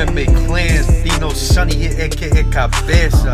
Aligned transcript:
MMA 0.00 0.46
clans, 0.46 0.86
Dino 1.02 1.28
Sunny 1.28 1.84
aka 1.84 2.42
Cabeza. 2.44 3.32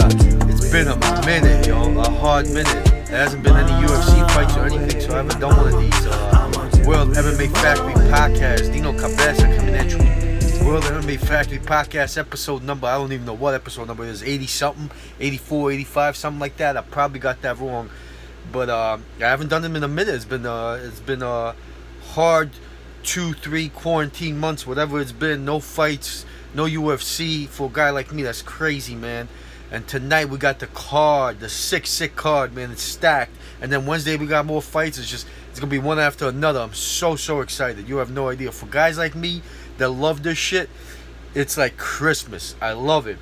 It's 0.51 0.69
been 0.69 0.89
a 0.89 0.97
minute, 1.25 1.65
yo, 1.65 1.97
a 1.97 2.11
hard 2.11 2.49
minute. 2.49 2.85
There 3.07 3.19
hasn't 3.19 3.45
been 3.45 3.55
any 3.57 3.71
UFC 3.87 4.29
fights 4.33 4.57
or 4.57 4.67
anything, 4.67 5.01
so 5.01 5.13
I 5.13 5.19
haven't 5.19 5.39
done 5.39 5.57
one 5.57 5.73
of 5.73 5.81
these 5.81 6.07
uh, 6.07 6.83
World 6.85 7.11
MMA 7.11 7.53
Factory 7.53 7.95
podcast. 8.11 8.73
Dino 8.73 8.93
Cabeza 8.99 9.43
coming 9.57 9.77
at 9.77 9.93
you. 9.93 10.67
World 10.67 10.83
MMA 10.83 11.21
Factory 11.21 11.59
podcast 11.59 12.19
episode 12.19 12.65
number, 12.65 12.89
I 12.89 12.97
don't 12.99 13.13
even 13.13 13.27
know 13.27 13.35
what 13.35 13.55
episode 13.55 13.87
number 13.87 14.03
it 14.03 14.09
is, 14.11 14.25
80 14.25 14.47
something, 14.49 14.91
84, 15.21 15.71
85, 15.71 16.17
something 16.17 16.41
like 16.41 16.57
that. 16.57 16.77
I 16.77 16.81
probably 16.81 17.21
got 17.21 17.43
that 17.43 17.61
wrong. 17.61 17.91
But 18.51 18.71
uh, 18.71 18.99
I 19.19 19.23
haven't 19.23 19.51
done 19.51 19.63
them 19.63 19.77
in 19.77 19.85
a 19.85 19.89
minute. 19.89 20.17
It's 20.17 20.25
been 20.25 20.45
uh, 20.45 20.81
it's 20.83 20.99
been 20.99 21.23
uh, 21.23 21.55
hard 22.09 22.51
two, 23.07 23.33
three 23.33 23.69
quarantine 23.69 24.37
months, 24.37 24.67
whatever 24.67 25.01
it's 25.01 25.13
been. 25.13 25.45
No 25.45 25.61
fights, 25.61 26.27
no 26.53 26.65
UFC 26.65 27.47
for 27.47 27.69
a 27.69 27.73
guy 27.73 27.91
like 27.91 28.13
me. 28.13 28.25
That's 28.25 28.43
crazy, 28.43 28.95
man. 28.95 29.29
And 29.71 29.87
tonight 29.89 30.29
we 30.29 30.39
got 30.39 30.59
the 30.59 30.67
card, 30.67 31.41
the 31.41 31.49
sick, 31.49 31.87
sick 31.87 32.17
card, 32.17 32.53
man. 32.55 32.71
It's 32.73 32.83
stacked. 32.83 33.35
And 33.61 33.73
then 33.73 33.87
Wednesday 33.87 34.17
we 34.17 34.27
got 34.27 34.45
more 34.45 34.61
fights. 34.61 34.99
It's 34.99 35.11
just 35.11 35.27
it's 35.51 35.61
gonna 35.61 35.71
be 35.71 35.79
one 35.79 35.99
after 35.99 36.29
another. 36.29 36.61
I'm 36.61 36.75
so 36.75 37.17
so 37.17 37.41
excited. 37.41 37.89
You 37.89 37.97
have 37.99 38.11
no 38.11 38.29
idea. 38.29 38.53
For 38.53 38.67
guys 38.67 38.99
like 38.99 39.15
me 39.15 39.41
that 39.79 39.89
love 39.89 40.23
this 40.23 40.37
shit, 40.37 40.69
it's 41.35 41.57
like 41.57 41.79
Christmas. 41.79 42.57
I 42.61 42.73
love 42.73 43.07
it. 43.07 43.19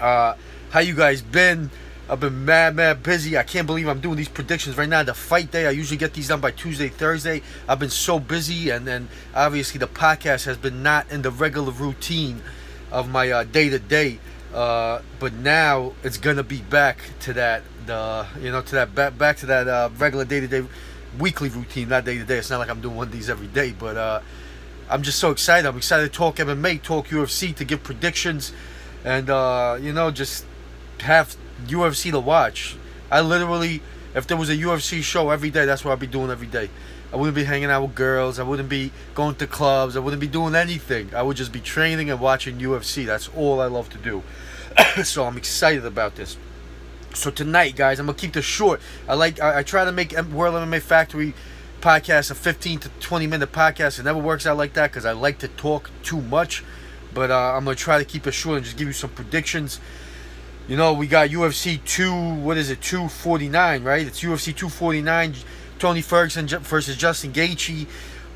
Uh, 0.00 0.34
how 0.70 0.80
you 0.80 0.94
guys 0.94 1.22
been? 1.22 1.70
I've 2.10 2.20
been 2.20 2.46
mad, 2.46 2.74
mad 2.74 3.02
busy. 3.02 3.36
I 3.36 3.42
can't 3.42 3.66
believe 3.66 3.86
I'm 3.86 4.00
doing 4.00 4.16
these 4.16 4.30
predictions 4.30 4.78
right 4.78 4.88
now. 4.88 5.02
The 5.02 5.12
fight 5.12 5.50
day, 5.50 5.66
I 5.66 5.70
usually 5.70 5.98
get 5.98 6.14
these 6.14 6.28
done 6.28 6.40
by 6.40 6.52
Tuesday, 6.52 6.88
Thursday. 6.88 7.42
I've 7.68 7.78
been 7.78 7.90
so 7.90 8.18
busy, 8.18 8.70
and 8.70 8.86
then 8.86 9.08
obviously 9.34 9.78
the 9.78 9.88
podcast 9.88 10.46
has 10.46 10.56
been 10.56 10.82
not 10.82 11.10
in 11.10 11.20
the 11.20 11.30
regular 11.30 11.70
routine 11.70 12.40
of 12.90 13.10
my 13.10 13.44
day 13.44 13.68
to 13.68 13.78
day. 13.78 14.20
But 14.52 15.34
now 15.34 15.92
it's 16.02 16.16
gonna 16.16 16.42
be 16.42 16.62
back 16.62 16.98
to 17.20 17.34
that, 17.34 17.62
the 17.84 18.26
you 18.40 18.50
know, 18.50 18.62
to 18.62 18.74
that 18.76 18.94
back 18.94 19.18
back 19.18 19.36
to 19.38 19.46
that 19.46 19.68
uh, 19.68 19.90
regular 19.98 20.24
day 20.24 20.40
to 20.40 20.48
day, 20.48 20.64
weekly 21.18 21.50
routine, 21.50 21.90
not 21.90 22.06
day 22.06 22.16
to 22.16 22.24
day. 22.24 22.38
It's 22.38 22.48
not 22.48 22.58
like 22.58 22.70
I'm 22.70 22.80
doing 22.80 22.96
one 22.96 23.08
of 23.08 23.12
these 23.12 23.28
every 23.28 23.48
day, 23.48 23.74
but 23.78 23.98
uh, 23.98 24.20
I'm 24.88 25.02
just 25.02 25.18
so 25.18 25.30
excited. 25.30 25.68
I'm 25.68 25.76
excited 25.76 26.10
to 26.10 26.16
talk 26.16 26.36
MMA, 26.36 26.80
talk 26.82 27.08
UFC, 27.08 27.54
to 27.56 27.66
give 27.66 27.82
predictions, 27.82 28.54
and 29.04 29.28
uh, 29.28 29.76
you 29.78 29.92
know, 29.92 30.10
just 30.10 30.46
have 31.00 31.36
UFC 31.66 32.10
to 32.10 32.20
watch. 32.20 32.76
I 33.10 33.20
literally, 33.20 33.82
if 34.14 34.26
there 34.26 34.36
was 34.36 34.50
a 34.50 34.56
UFC 34.56 35.02
show 35.02 35.30
every 35.30 35.50
day, 35.50 35.64
that's 35.64 35.84
what 35.84 35.92
I'd 35.92 36.00
be 36.00 36.06
doing 36.06 36.30
every 36.30 36.46
day. 36.46 36.70
I 37.12 37.16
wouldn't 37.16 37.34
be 37.34 37.44
hanging 37.44 37.70
out 37.70 37.82
with 37.82 37.94
girls. 37.94 38.38
I 38.38 38.42
wouldn't 38.42 38.68
be 38.68 38.92
going 39.14 39.34
to 39.36 39.46
clubs. 39.46 39.96
I 39.96 40.00
wouldn't 40.00 40.20
be 40.20 40.26
doing 40.26 40.54
anything. 40.54 41.14
I 41.14 41.22
would 41.22 41.36
just 41.36 41.52
be 41.52 41.60
training 41.60 42.10
and 42.10 42.20
watching 42.20 42.58
UFC. 42.58 43.06
That's 43.06 43.28
all 43.28 43.60
I 43.60 43.66
love 43.66 43.88
to 43.90 43.98
do. 43.98 44.22
so 45.04 45.24
I'm 45.24 45.38
excited 45.38 45.86
about 45.86 46.16
this. 46.16 46.36
So 47.14 47.30
tonight, 47.30 47.74
guys, 47.76 47.98
I'm 47.98 48.06
gonna 48.06 48.18
keep 48.18 48.34
this 48.34 48.44
short. 48.44 48.80
I 49.08 49.14
like. 49.14 49.40
I, 49.40 49.60
I 49.60 49.62
try 49.62 49.84
to 49.84 49.92
make 49.92 50.12
World 50.12 50.54
MMA 50.54 50.82
Factory 50.82 51.32
podcast 51.80 52.30
a 52.30 52.34
15 52.34 52.80
to 52.80 52.88
20 53.00 53.26
minute 53.26 53.52
podcast. 53.52 53.98
It 53.98 54.04
never 54.04 54.18
works 54.18 54.46
out 54.46 54.56
like 54.56 54.74
that 54.74 54.90
because 54.90 55.06
I 55.06 55.12
like 55.12 55.38
to 55.38 55.48
talk 55.48 55.90
too 56.02 56.20
much. 56.20 56.62
But 57.14 57.30
uh, 57.30 57.54
I'm 57.56 57.64
gonna 57.64 57.76
try 57.76 57.98
to 57.98 58.04
keep 58.04 58.26
it 58.26 58.32
short 58.32 58.58
and 58.58 58.64
just 58.64 58.76
give 58.76 58.86
you 58.86 58.92
some 58.92 59.10
predictions. 59.10 59.80
You 60.68 60.76
know, 60.76 60.92
we 60.92 61.06
got 61.06 61.30
UFC 61.30 61.82
2, 61.82 62.34
what 62.40 62.58
is 62.58 62.68
it, 62.68 62.82
249, 62.82 63.82
right? 63.84 64.06
It's 64.06 64.20
UFC 64.20 64.54
249, 64.54 65.34
Tony 65.78 66.02
Ferguson 66.02 66.46
versus 66.46 66.94
Justin 66.94 67.32
Gaethje. 67.32 67.86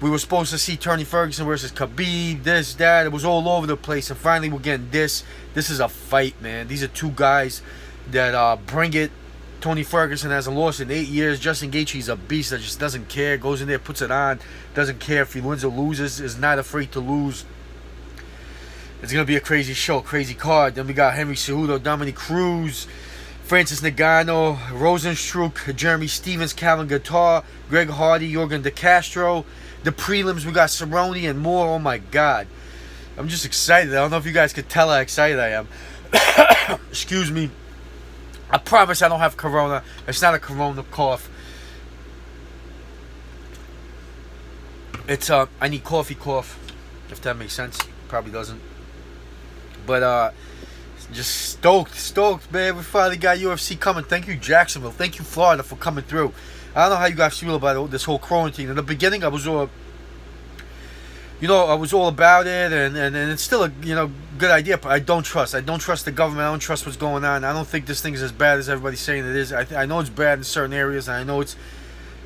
We 0.01 0.09
were 0.09 0.17
supposed 0.17 0.51
to 0.53 0.57
see 0.57 0.79
Tony 0.79 1.05
Ferguson 1.05 1.45
versus 1.45 1.71
Khabib, 1.71 2.43
this, 2.43 2.73
that. 2.77 3.05
It 3.05 3.13
was 3.13 3.27
all 3.27 3.47
over 3.51 3.67
the 3.67 3.77
place. 3.77 4.09
And 4.09 4.19
finally, 4.19 4.49
we're 4.49 4.61
getting 4.61 4.89
this. 4.89 5.25
This 5.53 5.69
is 5.69 5.79
a 5.79 5.91
fight, 5.91 6.41
man. 6.41 6.69
These 6.69 6.83
are 6.83 6.89
two 6.89 7.11
guys 7.11 7.61
that 8.11 8.35
uh, 8.35 8.57
bring 8.67 8.95
it. 8.95 9.11
Tony 9.61 9.83
Ferguson 9.83 10.31
hasn't 10.31 10.57
lost 10.57 10.81
in 10.81 10.91
eight 10.91 11.09
years. 11.09 11.39
Justin 11.39 11.71
Gaethje's 11.71 12.09
a 12.09 12.17
beast 12.17 12.49
that 12.49 12.63
just 12.63 12.81
doesn't 12.81 13.11
care. 13.11 13.37
Goes 13.37 13.61
in 13.61 13.69
there, 13.69 13.79
puts 13.79 14.01
it 14.01 14.11
on. 14.11 14.41
Doesn't 14.73 15.01
care 15.01 15.21
if 15.21 15.35
he 15.35 15.43
wins 15.43 15.65
or 15.65 15.69
loses. 15.71 16.19
Is 16.19 16.39
not 16.39 16.59
afraid 16.59 16.93
to 16.93 17.01
lose. 17.01 17.45
It's 19.03 19.13
gonna 19.13 19.25
be 19.25 19.35
a 19.35 19.41
crazy 19.41 19.75
show, 19.75 20.01
crazy 20.01 20.35
card. 20.35 20.77
Then 20.77 20.87
we 20.87 20.95
got 20.95 21.15
Henry 21.15 21.35
Cejudo, 21.35 21.83
Dominick 21.83 22.15
Cruz, 22.15 22.87
Francis 23.43 23.81
Ngannou, 23.81 24.57
Rozenstruik, 24.69 25.75
Jeremy 25.75 26.07
Stephens, 26.07 26.53
Calvin 26.53 26.87
Kattar, 26.87 27.43
Greg 27.69 27.91
Hardy, 27.91 28.33
Yorgan 28.33 28.63
De 28.63 28.71
Castro. 28.71 29.45
The 29.83 29.91
prelims 29.91 30.45
we 30.45 30.53
got 30.53 30.69
Cerrone 30.69 31.29
and 31.29 31.41
more. 31.41 31.67
Oh 31.67 31.81
my 31.81 31.99
God, 31.99 32.47
I'm 33.19 33.27
just 33.27 33.45
excited. 33.45 33.93
I 33.93 33.97
don't 33.97 34.13
know 34.13 34.19
if 34.19 34.27
you 34.27 34.31
guys 34.31 34.53
could 34.53 34.69
tell 34.69 34.89
how 34.89 35.01
excited 35.01 35.41
I 35.41 35.49
am. 35.49 36.79
Excuse 36.89 37.33
me. 37.33 37.51
I 38.51 38.59
promise 38.59 39.03
I 39.03 39.09
don't 39.09 39.19
have 39.19 39.37
corona. 39.37 39.83
It's 40.07 40.23
not 40.23 40.35
a 40.35 40.39
corona 40.39 40.85
cough. 40.85 41.29
It's 45.09 45.29
uh, 45.29 45.47
I 45.61 45.67
need 45.67 45.83
coffee 45.83 46.15
cough. 46.15 46.57
If 47.11 47.21
that 47.23 47.37
makes 47.37 47.55
sense, 47.55 47.81
probably 48.07 48.31
doesn't. 48.31 48.72
But 49.87 50.03
uh 50.03 50.31
just 51.13 51.51
stoked, 51.51 51.95
stoked, 51.95 52.51
man. 52.53 52.77
We 52.77 52.83
finally 52.83 53.17
got 53.17 53.39
UFC 53.39 53.79
coming. 53.79 54.05
Thank 54.05 54.27
you, 54.27 54.37
Jacksonville. 54.37 54.91
Thank 54.91 55.19
you, 55.19 55.25
Florida, 55.25 55.63
for 55.63 55.77
coming 55.77 56.05
through. 56.05 56.33
I 56.75 56.83
don't 56.83 56.91
know 56.91 56.97
how 56.97 57.07
you 57.07 57.15
guys 57.15 57.39
feel 57.39 57.55
about 57.55 57.91
this 57.91 58.05
whole 58.05 58.19
quarantine. 58.19 58.71
In 58.71 58.77
the 58.77 58.83
beginning, 58.83 59.23
I 59.23 59.29
was 59.29 59.47
all, 59.47 59.69
you 61.41 61.49
know, 61.49 61.67
I 61.67 61.75
was 61.75 61.93
all 61.93 62.09
about 62.09 62.47
it, 62.47 62.73
and, 62.73 62.97
and, 62.97 63.15
and 63.15 63.31
it's 63.31 63.43
still 63.43 63.65
a 63.65 63.73
you 63.83 63.95
know 63.95 64.11
good 64.39 64.51
idea. 64.51 64.79
But 64.79 64.93
I 64.93 65.01
don't 65.01 65.23
trust. 65.23 65.55
I 65.55 65.61
don't 65.61 65.81
trust 65.81 66.07
the 66.07 66.13
government. 66.13 66.47
I 66.47 66.51
don't 66.51 66.61
trust 66.61 66.87
what's 66.87 66.97
going 66.97 67.25
on. 67.25 67.45
I 67.45 67.53
don't 67.53 67.69
think 67.69 67.87
this 67.87 68.01
thing 68.01 68.15
is 68.15 68.23
as 68.23 68.33
bad 68.33 68.59
as 68.59 68.69
everybody's 68.69 69.01
saying 69.01 69.27
it 69.27 69.37
is. 69.37 69.53
I 69.53 69.65
th- 69.65 69.79
I 69.79 69.85
know 69.85 70.01
it's 70.01 70.11
bad 70.11 70.39
in 70.39 70.45
certain 70.45 70.73
areas, 70.73 71.09
and 71.09 71.17
I 71.19 71.25
know 71.25 71.41
it's 71.41 71.57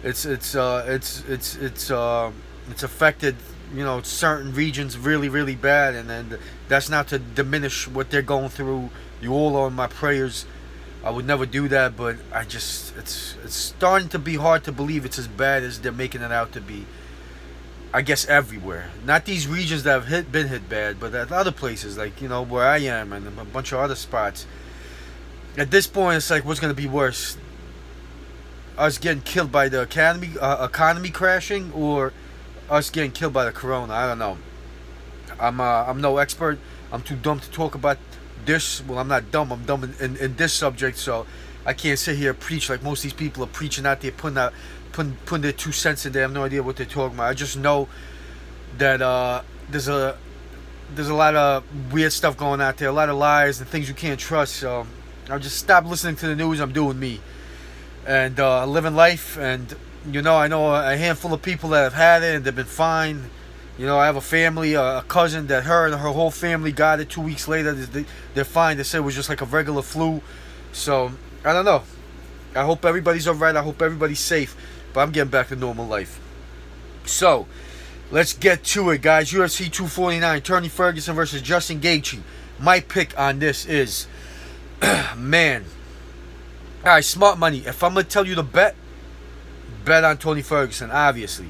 it's 0.04 0.24
it's 0.24 0.54
uh 0.54 0.84
it's 0.86 1.24
it's 1.28 1.56
it's 1.56 1.90
uh 1.90 2.30
it's 2.70 2.84
affected 2.84 3.34
you 3.74 3.82
know 3.84 4.02
certain 4.02 4.52
regions 4.54 4.96
really 4.96 5.28
really 5.28 5.56
bad 5.56 5.94
and 5.94 6.08
then 6.08 6.38
that's 6.68 6.88
not 6.88 7.08
to 7.08 7.18
diminish 7.18 7.88
what 7.88 8.10
they're 8.10 8.22
going 8.22 8.48
through. 8.48 8.90
You 9.20 9.32
all 9.32 9.56
are 9.56 9.68
in 9.68 9.74
my 9.74 9.86
prayers. 9.86 10.46
I 11.04 11.10
would 11.10 11.26
never 11.26 11.46
do 11.46 11.68
that 11.68 11.96
but 11.96 12.16
i 12.32 12.42
just 12.44 12.96
it's 12.96 13.36
it's 13.44 13.54
starting 13.54 14.08
to 14.08 14.18
be 14.18 14.36
hard 14.36 14.64
to 14.64 14.72
believe 14.72 15.04
it's 15.04 15.18
as 15.18 15.28
bad 15.28 15.62
as 15.62 15.80
they're 15.80 15.92
making 15.92 16.22
it 16.22 16.32
out 16.32 16.52
to 16.52 16.60
be. 16.60 16.86
I 17.94 18.02
guess 18.02 18.26
everywhere. 18.26 18.90
Not 19.06 19.24
these 19.24 19.46
regions 19.46 19.84
that 19.84 19.92
have 19.92 20.06
hit, 20.08 20.32
been 20.32 20.48
hit 20.48 20.68
bad 20.68 20.98
but 20.98 21.14
at 21.14 21.32
other 21.32 21.52
places 21.52 21.96
like 21.96 22.20
you 22.20 22.28
know 22.28 22.42
where 22.42 22.66
i 22.66 22.78
am 22.78 23.12
and 23.12 23.26
a 23.26 23.44
bunch 23.44 23.72
of 23.72 23.78
other 23.78 23.94
spots. 23.94 24.46
At 25.56 25.70
this 25.70 25.86
point 25.86 26.16
it's 26.16 26.30
like 26.30 26.44
what's 26.44 26.60
going 26.60 26.74
to 26.74 26.82
be 26.82 26.88
worse? 26.88 27.36
Us 28.76 28.98
getting 28.98 29.22
killed 29.22 29.50
by 29.50 29.68
the 29.68 29.80
economy 29.82 30.30
uh, 30.38 30.64
economy 30.66 31.10
crashing 31.10 31.72
or 31.72 32.12
us 32.70 32.90
getting 32.90 33.12
killed 33.12 33.32
by 33.32 33.44
the 33.44 33.52
corona. 33.52 33.92
I 33.92 34.06
don't 34.06 34.18
know. 34.18 34.38
I'm 35.38 35.60
uh, 35.60 35.84
I'm 35.84 36.00
no 36.00 36.18
expert. 36.18 36.58
I'm 36.92 37.02
too 37.02 37.16
dumb 37.16 37.40
to 37.40 37.50
talk 37.50 37.74
about 37.74 37.98
this. 38.44 38.82
Well, 38.86 38.98
I'm 38.98 39.08
not 39.08 39.30
dumb. 39.30 39.52
I'm 39.52 39.64
dumb 39.64 39.84
in, 39.84 39.94
in, 40.00 40.16
in, 40.16 40.36
this 40.36 40.52
subject, 40.52 40.96
so 40.98 41.26
I 41.64 41.72
can't 41.72 41.98
sit 41.98 42.16
here 42.16 42.32
preach 42.32 42.70
like 42.70 42.82
most 42.82 43.00
of 43.00 43.02
these 43.04 43.12
people 43.12 43.44
are 43.44 43.48
preaching 43.48 43.86
out 43.86 44.00
there, 44.00 44.12
putting 44.12 44.38
out, 44.38 44.52
putting 44.92 45.16
putting 45.26 45.42
their 45.42 45.52
two 45.52 45.72
cents 45.72 46.06
in 46.06 46.12
there. 46.12 46.22
I 46.22 46.24
have 46.24 46.32
no 46.32 46.44
idea 46.44 46.62
what 46.62 46.76
they're 46.76 46.86
talking 46.86 47.16
about. 47.16 47.28
I 47.28 47.34
just 47.34 47.56
know 47.56 47.88
that 48.78 49.02
uh, 49.02 49.42
there's 49.70 49.88
a 49.88 50.16
there's 50.94 51.08
a 51.08 51.14
lot 51.14 51.34
of 51.34 51.92
weird 51.92 52.12
stuff 52.12 52.36
going 52.36 52.60
out 52.60 52.78
there, 52.78 52.88
a 52.88 52.92
lot 52.92 53.08
of 53.08 53.16
lies 53.16 53.60
and 53.60 53.68
things 53.68 53.88
you 53.88 53.94
can't 53.94 54.20
trust. 54.20 54.56
So 54.56 54.86
I'll 55.28 55.40
just 55.40 55.58
stop 55.58 55.84
listening 55.84 56.16
to 56.16 56.28
the 56.28 56.36
news. 56.36 56.60
I'm 56.60 56.72
doing 56.72 56.98
me 56.98 57.20
and 58.06 58.38
uh, 58.38 58.64
living 58.66 58.94
life 58.94 59.36
and 59.36 59.74
you 60.10 60.22
know, 60.22 60.36
I 60.36 60.48
know 60.48 60.74
a 60.74 60.96
handful 60.96 61.32
of 61.32 61.42
people 61.42 61.70
that 61.70 61.82
have 61.82 61.94
had 61.94 62.22
it 62.22 62.36
and 62.36 62.44
they've 62.44 62.54
been 62.54 62.64
fine. 62.64 63.30
You 63.78 63.84
know, 63.84 63.98
I 63.98 64.06
have 64.06 64.16
a 64.16 64.22
family, 64.22 64.74
a 64.74 65.04
cousin 65.06 65.48
that 65.48 65.64
her 65.64 65.86
and 65.86 65.94
her 65.94 66.08
whole 66.08 66.30
family 66.30 66.72
got 66.72 67.00
it 67.00 67.10
two 67.10 67.20
weeks 67.20 67.46
later. 67.46 67.74
They're 68.34 68.44
fine. 68.44 68.78
They 68.78 68.84
said 68.84 68.98
it 68.98 69.02
was 69.02 69.14
just 69.14 69.28
like 69.28 69.42
a 69.42 69.44
regular 69.44 69.82
flu. 69.82 70.22
So, 70.72 71.12
I 71.44 71.52
don't 71.52 71.64
know. 71.64 71.82
I 72.54 72.64
hope 72.64 72.84
everybody's 72.84 73.28
alright. 73.28 73.54
I 73.54 73.62
hope 73.62 73.82
everybody's 73.82 74.20
safe. 74.20 74.56
But 74.94 75.00
I'm 75.00 75.10
getting 75.10 75.30
back 75.30 75.48
to 75.48 75.56
normal 75.56 75.86
life. 75.86 76.20
So, 77.04 77.46
let's 78.10 78.32
get 78.32 78.64
to 78.64 78.90
it, 78.90 79.02
guys. 79.02 79.30
UFC 79.30 79.70
249, 79.70 80.40
Tony 80.40 80.68
Ferguson 80.68 81.14
versus 81.14 81.42
Justin 81.42 81.80
Gaethje. 81.80 82.20
My 82.58 82.80
pick 82.80 83.18
on 83.18 83.40
this 83.40 83.66
is, 83.66 84.06
man. 85.16 85.64
All 86.82 86.92
right, 86.92 87.04
smart 87.04 87.38
money. 87.38 87.58
If 87.66 87.82
I'm 87.82 87.92
going 87.92 88.06
to 88.06 88.10
tell 88.10 88.26
you 88.26 88.34
the 88.34 88.42
bet, 88.42 88.74
bet 89.86 90.04
on 90.04 90.18
Tony 90.18 90.42
Ferguson, 90.42 90.90
obviously. 90.90 91.48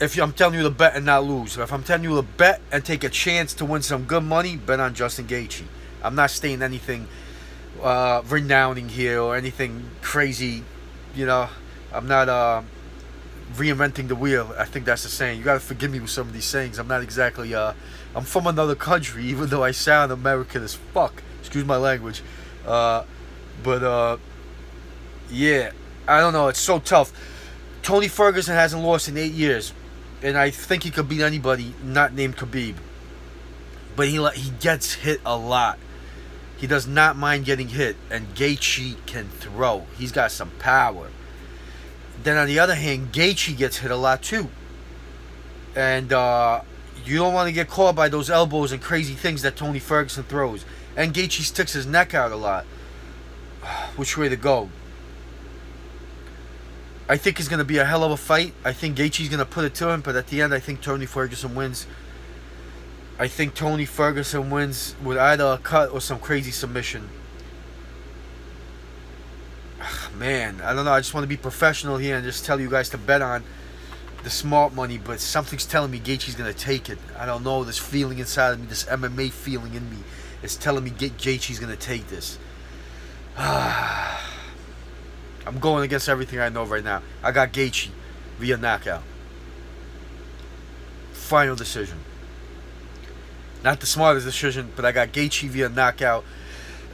If 0.00 0.16
I'm 0.20 0.32
telling 0.32 0.56
you 0.56 0.62
to 0.62 0.70
bet 0.70 0.94
and 0.94 1.06
not 1.06 1.24
lose, 1.24 1.56
if 1.56 1.72
I'm 1.72 1.82
telling 1.82 2.04
you 2.04 2.16
to 2.16 2.22
bet 2.22 2.60
and 2.70 2.84
take 2.84 3.02
a 3.02 3.08
chance 3.08 3.54
to 3.54 3.64
win 3.64 3.82
some 3.82 4.04
good 4.04 4.22
money, 4.22 4.56
bet 4.56 4.78
on 4.78 4.94
Justin 4.94 5.26
Gaethje. 5.26 5.64
I'm 6.02 6.14
not 6.14 6.30
saying 6.30 6.62
anything 6.62 7.08
uh, 7.82 8.20
renowning 8.22 8.90
here 8.90 9.20
or 9.20 9.34
anything 9.34 9.90
crazy. 10.02 10.62
You 11.14 11.26
know, 11.26 11.48
I'm 11.92 12.06
not 12.06 12.28
uh, 12.28 12.62
reinventing 13.54 14.08
the 14.08 14.14
wheel. 14.14 14.54
I 14.58 14.66
think 14.66 14.84
that's 14.84 15.04
the 15.04 15.08
saying. 15.08 15.38
You 15.38 15.44
gotta 15.44 15.60
forgive 15.60 15.90
me 15.90 16.00
with 16.00 16.10
some 16.10 16.28
of 16.28 16.34
these 16.34 16.44
sayings. 16.44 16.78
I'm 16.78 16.88
not 16.88 17.02
exactly. 17.02 17.54
Uh, 17.54 17.72
I'm 18.14 18.24
from 18.24 18.46
another 18.46 18.74
country, 18.74 19.24
even 19.32 19.48
though 19.48 19.64
I 19.64 19.70
sound 19.70 20.12
American 20.12 20.62
as 20.62 20.74
fuck. 20.74 21.22
Excuse 21.40 21.64
my 21.64 21.76
language. 21.76 22.22
Uh, 22.66 23.04
but 23.62 23.82
uh, 23.82 24.18
yeah, 25.30 25.70
I 26.06 26.20
don't 26.20 26.32
know. 26.32 26.48
It's 26.48 26.60
so 26.60 26.78
tough. 26.78 27.12
Tony 27.82 28.08
Ferguson 28.08 28.54
hasn't 28.54 28.82
lost 28.82 29.08
in 29.08 29.16
eight 29.16 29.32
years, 29.32 29.72
and 30.22 30.36
I 30.36 30.50
think 30.50 30.82
he 30.82 30.90
could 30.90 31.08
beat 31.08 31.20
anybody 31.20 31.74
not 31.82 32.14
named 32.14 32.36
Khabib. 32.36 32.76
But 33.96 34.08
he 34.08 34.26
he 34.34 34.50
gets 34.60 34.94
hit 34.94 35.20
a 35.24 35.36
lot. 35.36 35.78
He 36.56 36.66
does 36.66 36.86
not 36.86 37.16
mind 37.16 37.44
getting 37.44 37.68
hit, 37.68 37.96
and 38.10 38.34
Gaethje 38.34 38.96
can 39.06 39.28
throw. 39.28 39.86
He's 39.96 40.12
got 40.12 40.30
some 40.30 40.50
power. 40.58 41.10
Then 42.22 42.36
on 42.36 42.46
the 42.46 42.58
other 42.58 42.74
hand, 42.74 43.12
Gaethje 43.12 43.56
gets 43.56 43.78
hit 43.78 43.90
a 43.90 43.96
lot 43.96 44.22
too, 44.22 44.48
and 45.76 46.12
uh, 46.12 46.62
you 47.04 47.18
don't 47.18 47.34
want 47.34 47.48
to 47.48 47.52
get 47.52 47.68
caught 47.68 47.94
by 47.94 48.08
those 48.08 48.30
elbows 48.30 48.72
and 48.72 48.80
crazy 48.80 49.14
things 49.14 49.42
that 49.42 49.56
Tony 49.56 49.78
Ferguson 49.78 50.24
throws. 50.24 50.64
And 50.96 51.12
Gaethje 51.12 51.42
sticks 51.42 51.72
his 51.72 51.86
neck 51.86 52.14
out 52.14 52.32
a 52.32 52.36
lot. 52.36 52.64
Which 53.96 54.16
way 54.16 54.28
to 54.28 54.36
go? 54.36 54.70
I 57.08 57.18
think 57.18 57.38
it's 57.38 57.48
going 57.48 57.58
to 57.58 57.64
be 57.64 57.78
a 57.78 57.84
hell 57.84 58.02
of 58.02 58.12
a 58.12 58.16
fight. 58.16 58.54
I 58.64 58.72
think 58.72 58.96
Gaethje's 58.96 59.28
going 59.28 59.38
to 59.38 59.44
put 59.44 59.64
it 59.64 59.74
to 59.76 59.90
him, 59.90 60.00
but 60.00 60.16
at 60.16 60.28
the 60.28 60.40
end, 60.40 60.54
I 60.54 60.58
think 60.58 60.80
Tony 60.80 61.04
Ferguson 61.04 61.54
wins. 61.54 61.86
I 63.18 63.28
think 63.28 63.54
Tony 63.54 63.84
Ferguson 63.84 64.48
wins 64.50 64.96
with 65.02 65.18
either 65.18 65.44
a 65.44 65.58
cut 65.58 65.90
or 65.90 66.00
some 66.00 66.18
crazy 66.18 66.50
submission. 66.50 67.10
Ah, 69.80 70.10
man, 70.16 70.62
I 70.62 70.72
don't 70.72 70.86
know. 70.86 70.92
I 70.92 71.00
just 71.00 71.12
want 71.12 71.24
to 71.24 71.28
be 71.28 71.36
professional 71.36 71.98
here 71.98 72.16
and 72.16 72.24
just 72.24 72.46
tell 72.46 72.58
you 72.58 72.70
guys 72.70 72.88
to 72.90 72.98
bet 72.98 73.20
on 73.20 73.44
the 74.22 74.30
smart 74.30 74.72
money, 74.72 74.96
but 74.96 75.20
something's 75.20 75.66
telling 75.66 75.90
me 75.90 76.00
Gaethje's 76.00 76.34
going 76.34 76.52
to 76.52 76.58
take 76.58 76.88
it. 76.88 76.98
I 77.18 77.26
don't 77.26 77.44
know. 77.44 77.64
This 77.64 77.78
feeling 77.78 78.18
inside 78.18 78.52
of 78.52 78.60
me, 78.60 78.66
this 78.66 78.84
MMA 78.84 79.30
feeling 79.30 79.74
in 79.74 79.90
me, 79.90 79.98
is 80.42 80.56
telling 80.56 80.84
me 80.84 80.90
Gaethje's 80.90 81.58
going 81.58 81.70
to 81.70 81.78
take 81.78 82.08
this. 82.08 82.38
Ah. 83.36 84.13
I'm 85.46 85.58
going 85.58 85.84
against 85.84 86.08
everything 86.08 86.40
I 86.40 86.48
know 86.48 86.64
right 86.64 86.84
now. 86.84 87.02
I 87.22 87.32
got 87.32 87.52
Gaethje 87.52 87.90
via 88.38 88.56
knockout. 88.56 89.02
Final 91.12 91.56
decision. 91.56 91.98
Not 93.62 93.80
the 93.80 93.86
smartest 93.86 94.26
decision, 94.26 94.72
but 94.76 94.84
I 94.84 94.92
got 94.92 95.08
Gaethje 95.08 95.48
via 95.48 95.68
knockout. 95.68 96.24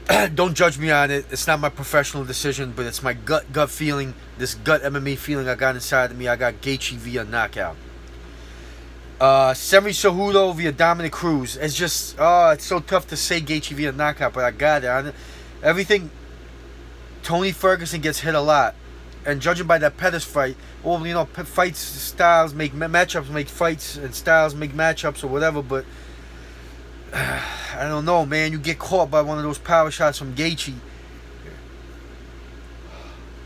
Don't 0.34 0.54
judge 0.54 0.78
me 0.78 0.90
on 0.90 1.10
it. 1.10 1.26
It's 1.30 1.46
not 1.46 1.60
my 1.60 1.68
professional 1.68 2.24
decision, 2.24 2.72
but 2.74 2.86
it's 2.86 3.02
my 3.02 3.12
gut 3.12 3.52
gut 3.52 3.70
feeling. 3.70 4.14
This 4.38 4.54
gut 4.54 4.82
MMA 4.82 5.18
feeling 5.18 5.48
I 5.48 5.54
got 5.54 5.74
inside 5.74 6.10
of 6.10 6.18
me. 6.18 6.28
I 6.28 6.36
got 6.36 6.54
Gaethje 6.54 6.96
via 6.96 7.24
knockout. 7.24 7.76
Uh, 9.20 9.54
Henry 9.54 9.92
Cejudo 9.92 10.54
via 10.56 10.72
Dominick 10.72 11.12
Cruz. 11.12 11.56
It's 11.56 11.74
just, 11.74 12.16
oh, 12.18 12.50
it's 12.50 12.64
so 12.64 12.80
tough 12.80 13.06
to 13.08 13.16
say 13.16 13.40
Gaethje 13.40 13.72
via 13.72 13.92
knockout, 13.92 14.32
but 14.32 14.44
I 14.44 14.50
got 14.50 14.82
it. 14.82 15.14
Everything 15.62 16.10
Tony 17.22 17.52
Ferguson 17.52 18.00
gets 18.00 18.20
hit 18.20 18.34
a 18.34 18.40
lot. 18.40 18.74
And 19.26 19.40
judging 19.42 19.66
by 19.66 19.78
that 19.78 19.98
Pettis 19.98 20.24
fight, 20.24 20.56
well, 20.82 21.06
you 21.06 21.12
know, 21.12 21.26
fights, 21.26 21.78
styles 21.78 22.54
make 22.54 22.72
matchups, 22.72 23.28
make 23.28 23.48
fights, 23.48 23.96
and 23.96 24.14
styles 24.14 24.54
make 24.54 24.72
matchups 24.72 25.22
or 25.22 25.26
whatever. 25.26 25.62
But 25.62 25.84
I 27.12 27.82
don't 27.82 28.04
know, 28.04 28.24
man. 28.24 28.52
You 28.52 28.58
get 28.58 28.78
caught 28.78 29.10
by 29.10 29.20
one 29.20 29.36
of 29.36 29.44
those 29.44 29.58
power 29.58 29.90
shots 29.90 30.18
from 30.18 30.34
Gaethje. 30.34 30.74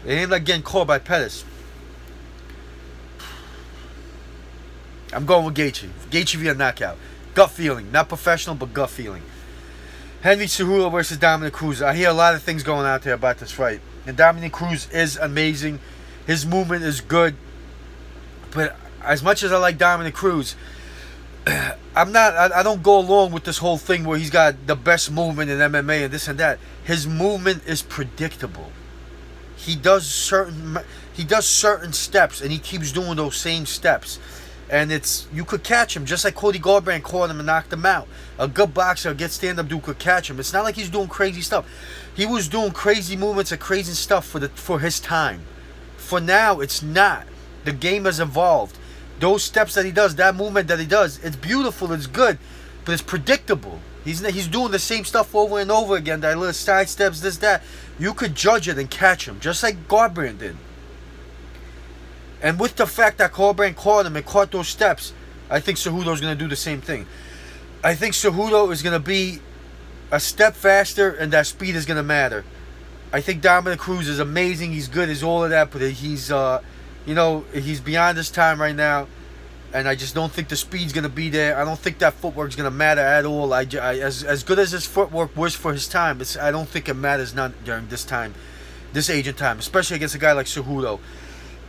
It 0.06 0.12
ain't 0.12 0.30
like 0.30 0.44
getting 0.44 0.62
caught 0.62 0.86
by 0.86 0.98
Pettis. 0.98 1.44
I'm 5.12 5.26
going 5.26 5.44
with 5.44 5.56
Gaethje. 5.56 5.88
Gaethje 6.10 6.34
via 6.36 6.54
knockout. 6.54 6.98
Gut 7.34 7.50
feeling, 7.50 7.90
not 7.90 8.08
professional, 8.08 8.54
but 8.54 8.72
gut 8.72 8.90
feeling. 8.90 9.22
Henry 10.24 10.46
Cejudo 10.46 10.90
versus 10.90 11.18
Dominick 11.18 11.52
Cruz. 11.52 11.82
I 11.82 11.94
hear 11.94 12.08
a 12.08 12.14
lot 12.14 12.34
of 12.34 12.42
things 12.42 12.62
going 12.62 12.86
out 12.86 13.02
there 13.02 13.12
about 13.12 13.36
this 13.36 13.52
fight. 13.52 13.82
And 14.06 14.16
Dominick 14.16 14.52
Cruz 14.52 14.90
is 14.90 15.18
amazing. 15.18 15.80
His 16.26 16.46
movement 16.46 16.82
is 16.82 17.02
good. 17.02 17.36
But 18.50 18.74
as 19.02 19.22
much 19.22 19.42
as 19.42 19.52
I 19.52 19.58
like 19.58 19.76
Dominick 19.76 20.14
Cruz, 20.14 20.56
I'm 21.46 22.10
not. 22.10 22.32
I, 22.36 22.60
I, 22.60 22.62
don't 22.62 22.82
go 22.82 22.98
along 22.98 23.32
with 23.32 23.44
this 23.44 23.58
whole 23.58 23.76
thing 23.76 24.04
where 24.04 24.16
he's 24.16 24.30
got 24.30 24.66
the 24.66 24.74
best 24.74 25.12
movement 25.12 25.50
in 25.50 25.58
MMA 25.58 26.04
and 26.04 26.14
this 26.14 26.26
and 26.26 26.40
that. 26.40 26.58
His 26.84 27.06
movement 27.06 27.62
is 27.66 27.82
predictable. 27.82 28.72
He 29.56 29.76
does 29.76 30.06
certain. 30.06 30.78
He 31.12 31.24
does 31.24 31.46
certain 31.46 31.92
steps, 31.92 32.40
and 32.40 32.50
he 32.50 32.58
keeps 32.58 32.92
doing 32.92 33.16
those 33.16 33.36
same 33.36 33.66
steps 33.66 34.18
and 34.70 34.90
it's 34.90 35.26
you 35.32 35.44
could 35.44 35.62
catch 35.62 35.96
him 35.96 36.04
just 36.06 36.24
like 36.24 36.34
Cody 36.34 36.58
Garbrandt 36.58 37.02
caught 37.02 37.30
him 37.30 37.38
and 37.38 37.46
knocked 37.46 37.72
him 37.72 37.84
out. 37.86 38.08
A 38.38 38.48
good 38.48 38.74
boxer, 38.74 39.10
a 39.10 39.14
good 39.14 39.30
stand-up 39.30 39.68
dude 39.68 39.82
could 39.82 39.98
catch 39.98 40.30
him. 40.30 40.40
It's 40.40 40.52
not 40.52 40.64
like 40.64 40.74
he's 40.74 40.90
doing 40.90 41.08
crazy 41.08 41.40
stuff. 41.40 41.66
He 42.14 42.26
was 42.26 42.48
doing 42.48 42.72
crazy 42.72 43.16
movements 43.16 43.52
and 43.52 43.60
crazy 43.60 43.92
stuff 43.92 44.26
for 44.26 44.38
the 44.38 44.48
for 44.48 44.80
his 44.80 45.00
time. 45.00 45.42
For 45.96 46.20
now, 46.20 46.60
it's 46.60 46.82
not. 46.82 47.26
The 47.64 47.72
game 47.72 48.04
has 48.04 48.20
evolved. 48.20 48.78
Those 49.20 49.42
steps 49.42 49.74
that 49.74 49.84
he 49.84 49.92
does, 49.92 50.16
that 50.16 50.34
movement 50.34 50.68
that 50.68 50.80
he 50.80 50.86
does, 50.86 51.18
it's 51.24 51.36
beautiful, 51.36 51.92
it's 51.92 52.06
good, 52.06 52.38
but 52.84 52.92
it's 52.92 53.02
predictable. 53.02 53.80
He's 54.04 54.20
he's 54.20 54.48
doing 54.48 54.70
the 54.70 54.78
same 54.78 55.04
stuff 55.04 55.34
over 55.34 55.60
and 55.60 55.70
over 55.70 55.96
again. 55.96 56.20
That 56.20 56.36
little 56.36 56.52
side 56.52 56.88
steps, 56.88 57.20
this 57.20 57.38
that. 57.38 57.62
You 57.98 58.12
could 58.12 58.34
judge 58.34 58.68
it 58.68 58.76
and 58.76 58.90
catch 58.90 59.28
him, 59.28 59.38
just 59.40 59.62
like 59.62 59.88
Garbrandt 59.88 60.38
did. 60.38 60.56
And 62.44 62.60
with 62.60 62.76
the 62.76 62.86
fact 62.86 63.16
that 63.18 63.32
Garbrandt 63.32 63.74
caught 63.74 64.04
him 64.04 64.16
and 64.16 64.24
caught 64.24 64.52
those 64.52 64.68
steps, 64.68 65.14
I 65.50 65.60
think 65.60 65.78
Cejudo's 65.78 66.20
going 66.20 66.36
to 66.36 66.44
do 66.44 66.46
the 66.46 66.54
same 66.54 66.82
thing. 66.82 67.06
I 67.82 67.94
think 67.94 68.12
Cejudo 68.12 68.70
is 68.70 68.82
going 68.82 68.92
to 68.92 69.04
be 69.04 69.38
a 70.12 70.20
step 70.20 70.54
faster, 70.54 71.10
and 71.10 71.32
that 71.32 71.46
speed 71.46 71.74
is 71.74 71.86
going 71.86 71.96
to 71.96 72.02
matter. 72.02 72.44
I 73.14 73.22
think 73.22 73.40
Dominick 73.40 73.78
Cruz 73.78 74.08
is 74.08 74.18
amazing. 74.18 74.72
He's 74.72 74.88
good. 74.88 75.08
He's 75.08 75.22
all 75.22 75.42
of 75.42 75.50
that, 75.50 75.70
but 75.70 75.80
he's, 75.80 76.30
uh, 76.30 76.60
you 77.06 77.14
know, 77.14 77.46
he's 77.54 77.80
beyond 77.80 78.18
his 78.18 78.30
time 78.30 78.60
right 78.60 78.76
now. 78.76 79.08
And 79.72 79.88
I 79.88 79.94
just 79.94 80.14
don't 80.14 80.30
think 80.30 80.48
the 80.48 80.56
speed's 80.56 80.92
going 80.92 81.04
to 81.04 81.08
be 81.08 81.30
there. 81.30 81.58
I 81.58 81.64
don't 81.64 81.78
think 81.78 81.98
that 81.98 82.12
footwork's 82.12 82.56
going 82.56 82.70
to 82.70 82.76
matter 82.76 83.00
at 83.00 83.24
all. 83.24 83.54
I, 83.54 83.66
I, 83.80 83.98
as, 84.00 84.22
as 84.22 84.42
good 84.42 84.58
as 84.58 84.70
his 84.70 84.84
footwork 84.84 85.34
was 85.34 85.54
for 85.54 85.72
his 85.72 85.88
time, 85.88 86.20
I 86.40 86.50
don't 86.50 86.68
think 86.68 86.90
it 86.90 86.94
matters 86.94 87.34
none 87.34 87.54
during 87.64 87.88
this 87.88 88.04
time, 88.04 88.34
this 88.92 89.08
age 89.08 89.26
and 89.28 89.36
time, 89.36 89.58
especially 89.58 89.96
against 89.96 90.14
a 90.14 90.18
guy 90.18 90.32
like 90.32 90.46
Cejudo. 90.46 91.00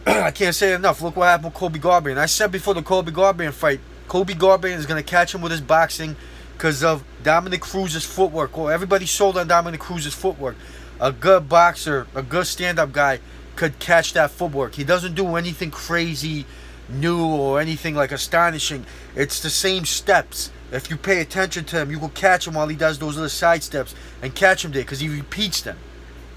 I 0.08 0.30
can't 0.30 0.54
say 0.54 0.74
enough. 0.74 1.02
Look 1.02 1.16
what 1.16 1.26
happened 1.26 1.46
with 1.46 1.56
Cody 1.56 1.80
Garbrandt. 1.80 2.18
I 2.20 2.28
said 2.28 2.52
before 2.52 2.76
the 2.76 2.84
Cody 2.84 3.12
Garbrandt 3.12 3.54
fight, 3.54 3.80
Cody 4.08 4.36
Garbrandt 4.36 4.78
is 4.78 4.86
going 4.86 5.02
to 5.04 5.10
catch 5.10 5.34
him 5.34 5.42
with 5.42 5.52
his 5.52 5.62
boxing 5.62 6.16
because 6.54 6.84
of 6.84 7.04
Dominick 7.24 7.62
Cruz's 7.62 8.06
footwork. 8.06 8.56
Or 8.56 8.72
everybody 8.72 9.08
sold 9.08 9.36
on 9.36 9.48
Dominick 9.48 9.80
Cruz's 9.80 10.14
footwork. 10.14 10.58
A 11.00 11.12
good 11.12 11.50
boxer, 11.50 12.06
a 12.14 12.22
good 12.22 12.46
stand-up 12.46 12.92
guy 12.92 13.20
could 13.56 13.80
catch 13.80 14.14
that 14.14 14.30
footwork. 14.30 14.76
He 14.76 14.84
doesn't 14.84 15.16
do 15.16 15.36
anything 15.38 15.72
crazy 15.72 16.46
new 16.88 17.26
or 17.26 17.60
anything 17.60 17.96
like 17.96 18.12
astonishing. 18.12 18.86
It's 19.16 19.42
the 19.42 19.50
same 19.50 19.86
steps. 19.86 20.52
If 20.72 20.90
you 20.92 20.98
pay 20.98 21.20
attention 21.20 21.66
to 21.66 21.78
him, 21.78 21.90
you 21.90 22.00
will 22.00 22.10
catch 22.10 22.48
him 22.48 22.54
while 22.54 22.68
he 22.68 22.76
does 22.76 23.00
those 23.00 23.16
little 23.16 23.30
side 23.30 23.64
steps 23.64 23.96
and 24.22 24.36
catch 24.36 24.64
him 24.64 24.72
there 24.72 24.84
because 24.84 25.00
he 25.00 25.10
repeats 25.10 25.62
them. 25.62 25.78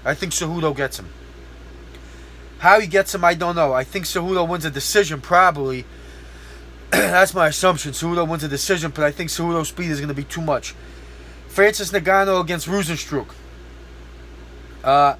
I 0.03 0.15
think 0.15 0.33
Cejudo 0.33 0.75
gets 0.75 0.97
him. 0.97 1.09
How 2.59 2.79
he 2.79 2.87
gets 2.87 3.15
him, 3.15 3.23
I 3.23 3.35
don't 3.35 3.55
know. 3.55 3.73
I 3.73 3.83
think 3.83 4.05
Cejudo 4.05 4.47
wins 4.47 4.65
a 4.65 4.71
decision, 4.71 5.21
probably. 5.21 5.85
That's 6.91 7.33
my 7.33 7.47
assumption. 7.47 7.93
Cejudo 7.93 8.27
wins 8.27 8.43
a 8.43 8.49
decision, 8.49 8.91
but 8.91 9.05
I 9.05 9.11
think 9.11 9.29
Cejudo's 9.29 9.69
speed 9.69 9.89
is 9.89 9.99
going 9.99 10.09
to 10.09 10.13
be 10.13 10.25
too 10.25 10.41
much. 10.41 10.75
Francis 11.47 11.91
Ngannou 11.91 12.41
against 12.41 12.67
Rozenstruik. 12.67 13.29
Uh, 14.83 15.15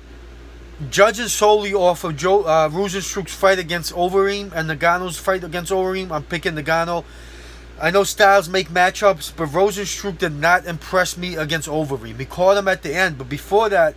judging 0.89 1.27
solely 1.27 1.73
off 1.73 2.03
of 2.03 2.17
Joe 2.17 2.43
uh, 2.43 2.69
Rozenstruik's 2.69 3.33
fight 3.33 3.57
against 3.57 3.93
Overeem 3.93 4.51
and 4.53 4.69
Ngannou's 4.69 5.17
fight 5.17 5.43
against 5.43 5.71
Overeem, 5.71 6.11
I'm 6.11 6.23
picking 6.23 6.55
Ngannou. 6.55 7.05
I 7.81 7.91
know 7.91 8.03
styles 8.03 8.49
make 8.49 8.67
matchups, 8.67 9.31
but 9.35 9.49
Rozenstruik 9.49 10.17
did 10.17 10.33
not 10.33 10.65
impress 10.65 11.15
me 11.15 11.37
against 11.37 11.69
Overeem. 11.69 12.19
He 12.19 12.25
caught 12.25 12.57
him 12.57 12.67
at 12.67 12.83
the 12.83 12.93
end, 12.93 13.17
but 13.17 13.29
before 13.29 13.69
that, 13.69 13.95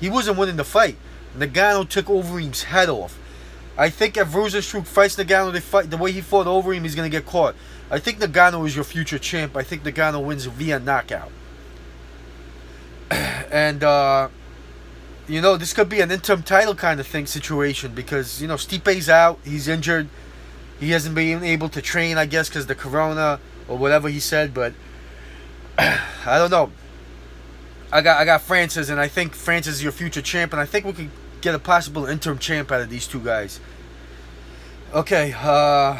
he 0.00 0.08
wasn't 0.08 0.38
winning 0.38 0.56
the 0.56 0.64
fight. 0.64 0.96
Ngannou 1.36 1.88
took 1.88 2.06
Overeem's 2.06 2.64
head 2.64 2.88
off. 2.88 3.18
I 3.76 3.90
think 3.90 4.16
if 4.16 4.28
Rozenstruik 4.28 4.86
fights 4.86 5.16
Ngannou 5.16 5.52
they 5.52 5.60
fight 5.60 5.90
the 5.90 5.96
way 5.96 6.12
he 6.12 6.20
fought 6.20 6.46
Overeem, 6.46 6.82
he's 6.82 6.94
gonna 6.94 7.08
get 7.08 7.26
caught. 7.26 7.54
I 7.90 7.98
think 7.98 8.18
Ngannou 8.18 8.66
is 8.66 8.74
your 8.74 8.84
future 8.84 9.18
champ. 9.18 9.56
I 9.56 9.62
think 9.62 9.82
Ngannou 9.82 10.24
wins 10.24 10.46
via 10.46 10.78
knockout. 10.78 11.30
and 13.10 13.82
uh, 13.84 14.28
you 15.28 15.40
know, 15.40 15.56
this 15.56 15.72
could 15.72 15.88
be 15.88 16.00
an 16.00 16.10
interim 16.10 16.42
title 16.42 16.74
kind 16.74 16.98
of 17.00 17.06
thing 17.06 17.26
situation 17.26 17.94
because 17.94 18.40
you 18.42 18.48
know 18.48 18.56
Stipe's 18.56 19.08
out, 19.08 19.38
he's 19.44 19.68
injured, 19.68 20.08
he 20.80 20.90
hasn't 20.90 21.14
been 21.14 21.44
able 21.44 21.68
to 21.70 21.82
train, 21.82 22.18
I 22.18 22.26
guess, 22.26 22.48
because 22.48 22.66
the 22.66 22.74
corona 22.74 23.38
or 23.68 23.76
whatever 23.76 24.08
he 24.08 24.20
said. 24.20 24.54
But 24.54 24.72
I 25.78 25.98
don't 26.38 26.50
know. 26.50 26.72
I 27.90 28.02
got 28.02 28.20
I 28.20 28.24
got 28.26 28.42
Francis, 28.42 28.90
and 28.90 29.00
I 29.00 29.08
think 29.08 29.34
Francis 29.34 29.76
is 29.76 29.82
your 29.82 29.92
future 29.92 30.20
champ, 30.20 30.52
and 30.52 30.60
I 30.60 30.66
think 30.66 30.84
we 30.84 30.92
could 30.92 31.10
get 31.40 31.54
a 31.54 31.58
possible 31.58 32.04
interim 32.04 32.38
champ 32.38 32.70
out 32.70 32.82
of 32.82 32.90
these 32.90 33.06
two 33.06 33.20
guys. 33.20 33.60
Okay, 34.92 35.34
uh, 35.36 35.98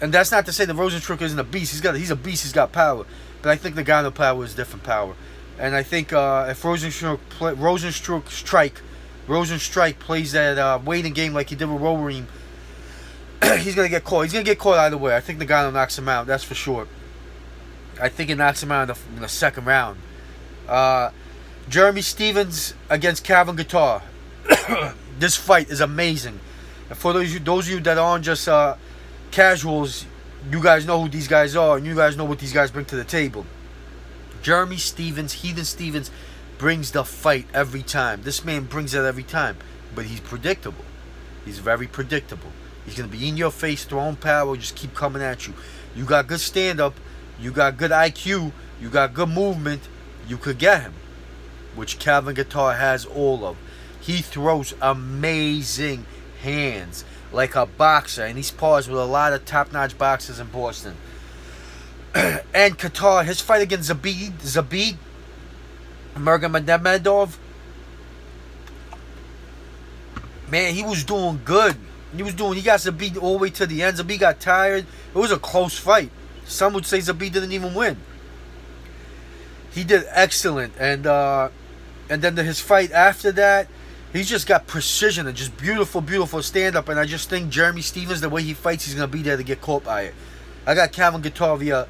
and 0.00 0.12
that's 0.12 0.30
not 0.30 0.46
to 0.46 0.52
say 0.52 0.64
that 0.64 0.76
Rozenstruik 0.76 1.20
isn't 1.20 1.38
a 1.38 1.44
beast. 1.44 1.72
He's 1.72 1.80
got 1.80 1.96
he's 1.96 2.10
a 2.10 2.16
beast. 2.16 2.44
He's 2.44 2.52
got 2.52 2.70
power, 2.70 3.04
but 3.42 3.50
I 3.50 3.56
think 3.56 3.74
Ngannou 3.74 4.14
power 4.14 4.44
is 4.44 4.54
different 4.54 4.84
power, 4.84 5.16
and 5.58 5.74
I 5.74 5.82
think 5.82 6.12
uh, 6.12 6.46
if 6.48 6.62
Rozenstruik 6.62 7.18
play, 7.28 7.54
Rozenstruik 7.54 8.28
strike, 8.28 8.80
Rozenstruik 9.26 9.98
plays 9.98 10.30
that 10.30 10.58
uh, 10.58 10.78
waiting 10.84 11.12
game 11.12 11.34
like 11.34 11.48
he 11.48 11.56
did 11.56 11.68
with 11.68 11.82
Overeem, 11.82 12.26
he's 13.58 13.74
gonna 13.74 13.88
get 13.88 14.04
caught. 14.04 14.22
He's 14.22 14.32
gonna 14.32 14.44
get 14.44 14.60
caught 14.60 14.78
either 14.78 14.96
way. 14.96 15.16
I 15.16 15.20
think 15.20 15.40
Ngannou 15.40 15.72
knocks 15.72 15.98
him 15.98 16.08
out. 16.08 16.28
That's 16.28 16.44
for 16.44 16.54
sure. 16.54 16.86
I 18.00 18.08
think 18.08 18.28
he 18.28 18.36
knocks 18.36 18.62
him 18.62 18.70
out 18.70 18.88
in 18.88 18.94
the, 18.94 19.16
in 19.16 19.22
the 19.22 19.28
second 19.28 19.64
round. 19.64 19.98
Uh, 20.68 21.10
Jeremy 21.68 22.02
Stephens 22.02 22.74
against 22.90 23.24
Calvin 23.24 23.56
Kattar. 23.56 24.02
this 25.18 25.36
fight 25.36 25.70
is 25.70 25.80
amazing. 25.80 26.40
And 26.88 26.98
for 26.98 27.12
those 27.12 27.38
those 27.40 27.66
of 27.66 27.74
you 27.74 27.80
that 27.80 27.98
aren't 27.98 28.24
just 28.24 28.48
uh, 28.48 28.76
casuals, 29.30 30.04
you 30.50 30.62
guys 30.62 30.86
know 30.86 31.02
who 31.02 31.08
these 31.08 31.28
guys 31.28 31.56
are, 31.56 31.76
and 31.76 31.86
you 31.86 31.94
guys 31.94 32.16
know 32.16 32.24
what 32.24 32.38
these 32.38 32.52
guys 32.52 32.70
bring 32.70 32.84
to 32.86 32.96
the 32.96 33.04
table. 33.04 33.46
Jeremy 34.42 34.76
Stephens, 34.76 35.32
Heathen 35.32 35.64
Stephens, 35.64 36.10
brings 36.58 36.90
the 36.90 37.04
fight 37.04 37.46
every 37.54 37.82
time. 37.82 38.22
This 38.22 38.44
man 38.44 38.64
brings 38.64 38.94
it 38.94 39.04
every 39.04 39.22
time, 39.22 39.56
but 39.94 40.04
he's 40.06 40.20
predictable. 40.20 40.84
He's 41.44 41.58
very 41.58 41.86
predictable. 41.86 42.50
He's 42.84 42.96
gonna 42.96 43.08
be 43.08 43.28
in 43.28 43.36
your 43.36 43.50
face, 43.50 43.84
throwing 43.84 44.16
power, 44.16 44.56
just 44.56 44.74
keep 44.74 44.94
coming 44.94 45.22
at 45.22 45.46
you. 45.46 45.54
You 45.94 46.04
got 46.04 46.26
good 46.26 46.40
stand 46.40 46.80
up, 46.80 46.94
you 47.40 47.52
got 47.52 47.76
good 47.76 47.90
IQ, 47.90 48.52
you 48.80 48.88
got 48.90 49.14
good 49.14 49.28
movement, 49.28 49.82
you 50.28 50.36
could 50.36 50.58
get 50.58 50.82
him, 50.82 50.94
which 51.74 51.98
Calvin 51.98 52.34
Kattar 52.34 52.78
has 52.78 53.04
all 53.04 53.44
of. 53.44 53.56
He 54.00 54.18
throws 54.18 54.74
amazing 54.80 56.06
hands 56.42 57.04
like 57.32 57.54
a 57.54 57.66
boxer, 57.66 58.24
and 58.24 58.36
he's 58.36 58.50
paused 58.50 58.90
with 58.90 59.00
a 59.00 59.04
lot 59.04 59.32
of 59.32 59.44
top-notch 59.44 59.96
boxers 59.96 60.38
in 60.38 60.48
Boston. 60.48 60.96
and 62.14 62.78
Kattar, 62.78 63.24
his 63.24 63.40
fight 63.40 63.62
against 63.62 63.90
Zabit, 63.90 64.32
Zabit 64.38 64.96
Nurmagomedov, 66.14 67.36
man, 70.50 70.74
he 70.74 70.82
was 70.82 71.02
doing 71.04 71.40
good. 71.44 71.76
He 72.14 72.22
was 72.22 72.34
doing. 72.34 72.54
He 72.54 72.62
got 72.62 72.80
Zabit 72.80 73.20
all 73.20 73.38
the 73.38 73.38
way 73.38 73.50
to 73.50 73.66
the 73.66 73.82
end. 73.82 73.96
Zabit 73.96 74.20
got 74.20 74.38
tired. 74.38 74.86
It 75.14 75.18
was 75.18 75.32
a 75.32 75.38
close 75.38 75.78
fight. 75.78 76.10
Some 76.44 76.74
would 76.74 76.84
say 76.84 76.98
Zabit 76.98 77.32
didn't 77.32 77.52
even 77.52 77.74
win. 77.74 77.96
He 79.72 79.84
did 79.84 80.04
excellent, 80.10 80.74
and 80.78 81.06
uh, 81.06 81.48
and 82.10 82.20
then 82.20 82.34
the, 82.34 82.42
his 82.42 82.60
fight 82.60 82.92
after 82.92 83.32
that, 83.32 83.68
he's 84.12 84.28
just 84.28 84.46
got 84.46 84.66
precision 84.66 85.26
and 85.26 85.36
just 85.36 85.56
beautiful, 85.56 86.00
beautiful 86.00 86.42
stand 86.42 86.76
up. 86.76 86.88
And 86.88 87.00
I 87.00 87.06
just 87.06 87.30
think 87.30 87.50
Jeremy 87.50 87.80
Stephens, 87.80 88.20
the 88.20 88.28
way 88.28 88.42
he 88.42 88.52
fights, 88.52 88.84
he's 88.84 88.94
gonna 88.94 89.08
be 89.08 89.22
there 89.22 89.36
to 89.36 89.42
get 89.42 89.60
caught 89.60 89.84
by 89.84 90.02
it. 90.02 90.14
I 90.66 90.74
got 90.74 90.92
Calvin 90.92 91.22
Kattar 91.22 91.58
via 91.58 91.86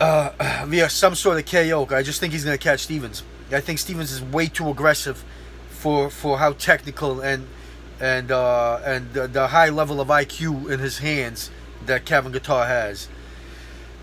uh, 0.00 0.64
via 0.66 0.88
some 0.88 1.14
sort 1.14 1.38
of 1.38 1.46
KO. 1.46 1.86
I 1.94 2.02
just 2.02 2.18
think 2.18 2.32
he's 2.32 2.44
gonna 2.44 2.58
catch 2.58 2.80
Stephens. 2.80 3.22
I 3.52 3.60
think 3.60 3.78
Stephens 3.78 4.12
is 4.12 4.22
way 4.22 4.46
too 4.46 4.68
aggressive 4.70 5.22
for 5.68 6.08
for 6.08 6.38
how 6.38 6.52
technical 6.52 7.20
and 7.20 7.46
and 8.00 8.32
uh, 8.32 8.80
and 8.84 9.12
the, 9.12 9.26
the 9.28 9.48
high 9.48 9.68
level 9.68 10.00
of 10.00 10.08
IQ 10.08 10.70
in 10.70 10.80
his 10.80 10.98
hands 10.98 11.50
that 11.84 12.06
Calvin 12.06 12.32
Kattar 12.32 12.66
has. 12.66 13.08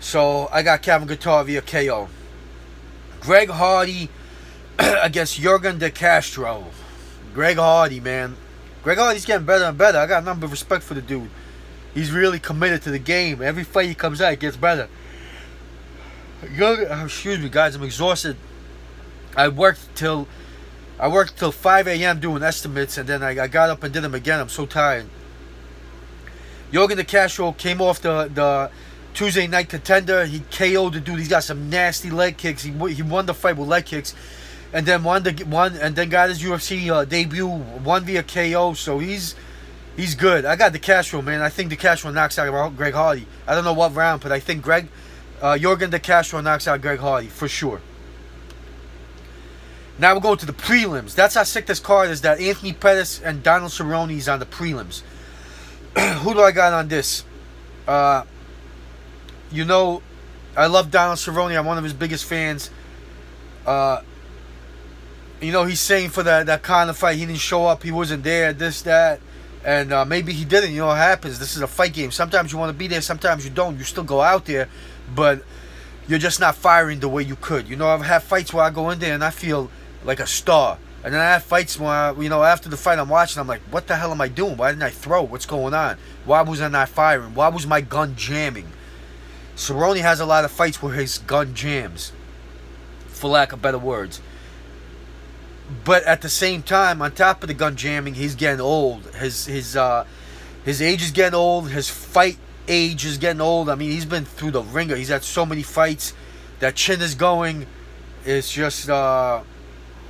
So 0.00 0.48
I 0.52 0.62
got 0.62 0.82
Calvin 0.82 1.08
Kattar 1.08 1.44
via 1.44 1.60
KO. 1.60 2.08
Greg 3.20 3.50
Hardy 3.50 4.08
against 4.78 5.40
Yorgan 5.40 5.78
De 5.78 5.90
Castro. 5.90 6.66
Greg 7.34 7.56
Hardy, 7.56 8.00
man. 8.00 8.36
Greg 8.82 8.98
Hardy's 8.98 9.24
getting 9.24 9.46
better 9.46 9.64
and 9.64 9.76
better. 9.76 9.98
I 9.98 10.06
got 10.06 10.22
a 10.22 10.26
number 10.26 10.46
of 10.46 10.50
respect 10.50 10.82
for 10.84 10.94
the 10.94 11.02
dude. 11.02 11.30
He's 11.94 12.12
really 12.12 12.38
committed 12.38 12.82
to 12.82 12.90
the 12.90 12.98
game. 12.98 13.42
Every 13.42 13.64
fight 13.64 13.88
he 13.88 13.94
comes 13.94 14.20
out, 14.20 14.30
he 14.30 14.36
gets 14.36 14.56
better. 14.56 14.88
Yorgan, 16.42 16.90
uh, 16.90 17.04
excuse 17.04 17.38
me, 17.38 17.48
guys. 17.48 17.74
I'm 17.74 17.82
exhausted. 17.82 18.36
I 19.36 19.48
worked 19.48 19.94
till 19.94 20.28
I 21.00 21.08
worked 21.08 21.38
till 21.38 21.52
5 21.52 21.88
a.m. 21.88 22.20
doing 22.20 22.42
estimates, 22.42 22.98
and 22.98 23.08
then 23.08 23.22
I, 23.22 23.44
I 23.44 23.46
got 23.48 23.70
up 23.70 23.82
and 23.82 23.92
did 23.92 24.02
them 24.02 24.14
again. 24.14 24.40
I'm 24.40 24.48
so 24.48 24.66
tired. 24.66 25.06
Yorgan 26.72 26.96
De 26.96 27.04
Castro 27.04 27.52
came 27.52 27.80
off 27.80 28.00
the 28.00 28.30
the 28.32 28.70
Tuesday 29.18 29.48
night 29.48 29.68
contender. 29.68 30.26
He 30.26 30.38
KO'd 30.38 30.92
the 30.92 31.00
dude. 31.00 31.18
He's 31.18 31.26
got 31.26 31.42
some 31.42 31.68
nasty 31.68 32.08
leg 32.08 32.36
kicks. 32.36 32.62
He 32.62 32.70
he 32.94 33.02
won 33.02 33.26
the 33.26 33.34
fight 33.34 33.56
with 33.56 33.66
leg 33.66 33.84
kicks, 33.84 34.14
and 34.72 34.86
then 34.86 35.02
won 35.02 35.24
the 35.24 35.32
one 35.46 35.74
and 35.74 35.96
then 35.96 36.08
got 36.08 36.28
his 36.28 36.40
UFC 36.40 36.88
uh, 36.88 37.04
debut. 37.04 37.48
Won 37.48 38.04
via 38.04 38.22
KO. 38.22 38.74
So 38.74 39.00
he's 39.00 39.34
he's 39.96 40.14
good. 40.14 40.44
I 40.44 40.54
got 40.54 40.72
De 40.72 40.78
Castro, 40.78 41.20
man. 41.20 41.42
I 41.42 41.48
think 41.48 41.68
De 41.68 41.74
Castro 41.74 42.12
knocks 42.12 42.38
out 42.38 42.76
Greg 42.76 42.94
Hardy. 42.94 43.26
I 43.44 43.56
don't 43.56 43.64
know 43.64 43.72
what 43.72 43.92
round, 43.96 44.22
but 44.22 44.30
I 44.30 44.38
think 44.38 44.62
Greg 44.62 44.86
uh, 45.42 45.54
Yorgan 45.54 45.90
De 45.90 45.98
Castro 45.98 46.40
knocks 46.40 46.68
out 46.68 46.80
Greg 46.80 47.00
Hardy 47.00 47.26
for 47.26 47.48
sure. 47.48 47.80
Now 49.98 50.14
we're 50.14 50.20
going 50.20 50.38
to 50.38 50.46
the 50.46 50.52
prelims. 50.52 51.16
That's 51.16 51.34
how 51.34 51.42
sick 51.42 51.66
this 51.66 51.80
card 51.80 52.10
is. 52.10 52.20
That 52.20 52.38
Anthony 52.38 52.72
Pettis 52.72 53.20
and 53.20 53.42
Donald 53.42 53.72
Cerrone 53.72 54.16
is 54.16 54.28
on 54.28 54.38
the 54.38 54.46
prelims. 54.46 55.02
Who 56.22 56.34
do 56.34 56.40
I 56.40 56.52
got 56.52 56.72
on 56.72 56.86
this? 56.86 57.24
Uh, 57.88 58.22
you 59.50 59.64
know, 59.64 60.02
I 60.56 60.66
love 60.66 60.90
Donald 60.90 61.18
Cerrone. 61.18 61.56
I'm 61.56 61.66
one 61.66 61.78
of 61.78 61.84
his 61.84 61.92
biggest 61.92 62.24
fans. 62.24 62.70
Uh, 63.66 64.02
you 65.40 65.52
know, 65.52 65.64
he's 65.64 65.80
saying 65.80 66.10
for 66.10 66.22
that 66.22 66.46
that 66.46 66.62
kind 66.62 66.90
of 66.90 66.96
fight, 66.96 67.16
he 67.16 67.26
didn't 67.26 67.38
show 67.40 67.66
up. 67.66 67.82
He 67.82 67.92
wasn't 67.92 68.24
there. 68.24 68.52
This 68.52 68.82
that, 68.82 69.20
and 69.64 69.92
uh, 69.92 70.04
maybe 70.04 70.32
he 70.32 70.44
didn't. 70.44 70.72
You 70.72 70.78
know, 70.78 70.86
what 70.88 70.98
happens. 70.98 71.38
This 71.38 71.56
is 71.56 71.62
a 71.62 71.66
fight 71.66 71.92
game. 71.92 72.10
Sometimes 72.10 72.52
you 72.52 72.58
want 72.58 72.70
to 72.70 72.78
be 72.78 72.88
there. 72.88 73.00
Sometimes 73.00 73.44
you 73.44 73.50
don't. 73.50 73.78
You 73.78 73.84
still 73.84 74.04
go 74.04 74.20
out 74.20 74.46
there, 74.46 74.68
but 75.14 75.42
you're 76.08 76.18
just 76.18 76.40
not 76.40 76.54
firing 76.56 77.00
the 77.00 77.08
way 77.08 77.22
you 77.22 77.36
could. 77.36 77.68
You 77.68 77.76
know, 77.76 77.88
I've 77.88 78.02
had 78.02 78.22
fights 78.22 78.52
where 78.52 78.64
I 78.64 78.70
go 78.70 78.90
in 78.90 78.98
there 78.98 79.14
and 79.14 79.22
I 79.22 79.30
feel 79.30 79.70
like 80.04 80.20
a 80.20 80.26
star. 80.26 80.78
And 81.04 81.14
then 81.14 81.20
I 81.20 81.26
have 81.26 81.44
fights 81.44 81.78
where, 81.78 81.90
I, 81.90 82.12
you 82.12 82.28
know, 82.28 82.42
after 82.42 82.68
the 82.68 82.76
fight 82.76 82.98
I'm 82.98 83.08
watching, 83.08 83.40
I'm 83.40 83.46
like, 83.46 83.60
what 83.70 83.86
the 83.86 83.94
hell 83.94 84.10
am 84.10 84.20
I 84.20 84.28
doing? 84.28 84.56
Why 84.56 84.72
didn't 84.72 84.82
I 84.82 84.90
throw? 84.90 85.22
What's 85.22 85.46
going 85.46 85.74
on? 85.74 85.96
Why 86.24 86.42
was 86.42 86.60
I 86.60 86.68
not 86.68 86.88
firing? 86.88 87.34
Why 87.34 87.48
was 87.48 87.66
my 87.66 87.80
gun 87.80 88.16
jamming? 88.16 88.66
Cerrone 89.58 90.00
has 90.00 90.20
a 90.20 90.24
lot 90.24 90.44
of 90.44 90.52
fights 90.52 90.80
where 90.80 90.94
his 90.94 91.18
gun 91.18 91.52
jams, 91.52 92.12
for 93.08 93.28
lack 93.28 93.52
of 93.52 93.60
better 93.60 93.76
words. 93.76 94.22
But 95.84 96.04
at 96.04 96.22
the 96.22 96.28
same 96.28 96.62
time, 96.62 97.02
on 97.02 97.10
top 97.10 97.42
of 97.42 97.48
the 97.48 97.54
gun 97.54 97.74
jamming, 97.74 98.14
he's 98.14 98.36
getting 98.36 98.60
old. 98.60 99.04
His 99.16 99.46
his 99.46 99.76
uh, 99.76 100.06
his 100.64 100.80
age 100.80 101.02
is 101.02 101.10
getting 101.10 101.34
old. 101.34 101.70
His 101.70 101.90
fight 101.90 102.38
age 102.68 103.04
is 103.04 103.18
getting 103.18 103.40
old. 103.40 103.68
I 103.68 103.74
mean, 103.74 103.90
he's 103.90 104.06
been 104.06 104.24
through 104.24 104.52
the 104.52 104.62
ringer. 104.62 104.94
He's 104.94 105.08
had 105.08 105.24
so 105.24 105.44
many 105.44 105.64
fights. 105.64 106.14
That 106.60 106.76
chin 106.76 107.02
is 107.02 107.16
going. 107.16 107.66
It's 108.24 108.52
just 108.52 108.88
uh, 108.88 109.42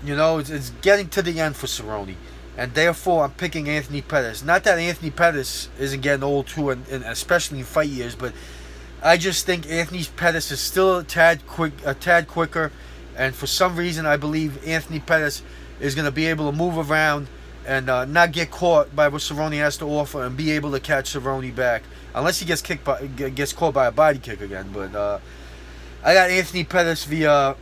you 0.05 0.15
know, 0.15 0.39
it's, 0.39 0.51
it's 0.51 0.71
getting 0.83 1.09
to 1.09 1.23
the 1.23 1.41
end 1.41 1.57
for 1.57 1.67
Cerrone. 1.67 2.17
And 2.59 2.75
therefore, 2.75 3.25
I'm 3.25 3.33
picking 3.33 3.67
Anthony 3.67 4.03
Pettis. 4.03 4.45
Not 4.45 4.65
that 4.65 4.79
Anthony 4.79 5.11
Pettis 5.11 5.71
isn't 5.79 6.03
getting 6.03 6.23
old 6.23 6.49
too, 6.49 6.69
and, 6.69 6.87
and 6.89 7.03
especially 7.05 7.61
in 7.61 7.65
fight 7.65 7.89
years, 7.89 8.15
but 8.15 8.35
I 9.03 9.17
just 9.17 9.47
think 9.47 9.71
Anthony 9.71 10.05
Pettis 10.17 10.51
is 10.51 10.61
still 10.61 10.99
a 10.99 11.05
tad 11.05 11.47
quick, 11.47 11.73
a 11.85 11.95
tad 11.95 12.27
quicker, 12.27 12.73
and 13.17 13.35
for 13.35 13.47
some 13.47 13.77
reason, 13.77 14.07
I 14.07 14.17
believe 14.17 14.67
Anthony 14.67 14.99
Pettis 14.99 15.43
is 15.79 15.95
going 15.95 16.05
to 16.05 16.13
be 16.13 16.27
able 16.27 16.51
to 16.51 16.57
move 16.57 16.91
around 16.91 17.29
and 17.65 17.89
uh, 17.89 18.05
not 18.07 18.33
get 18.33 18.51
caught 18.51 18.95
by 18.97 19.09
what 19.09 19.21
Cerrone 19.21 19.53
has 19.59 19.77
to 19.79 19.85
offer, 19.85 20.25
and 20.25 20.37
be 20.37 20.51
able 20.53 20.73
to 20.73 20.81
catch 20.81 21.13
Cerrone 21.13 21.55
back, 21.55 21.83
unless 22.15 22.41
he 22.41 22.47
gets 22.47 22.63
kicked 22.63 22.85
by, 22.85 23.07
gets 23.07 23.53
caught 23.53 23.75
by 23.75 23.87
a 23.87 23.93
body 23.93 24.19
kick 24.19 24.41
again. 24.41 24.71
But 24.73 24.95
uh, 24.95 25.19
I 26.03 26.15
got 26.15 26.31
Anthony 26.31 26.65
Pettis 26.65 27.05
via 27.05 27.55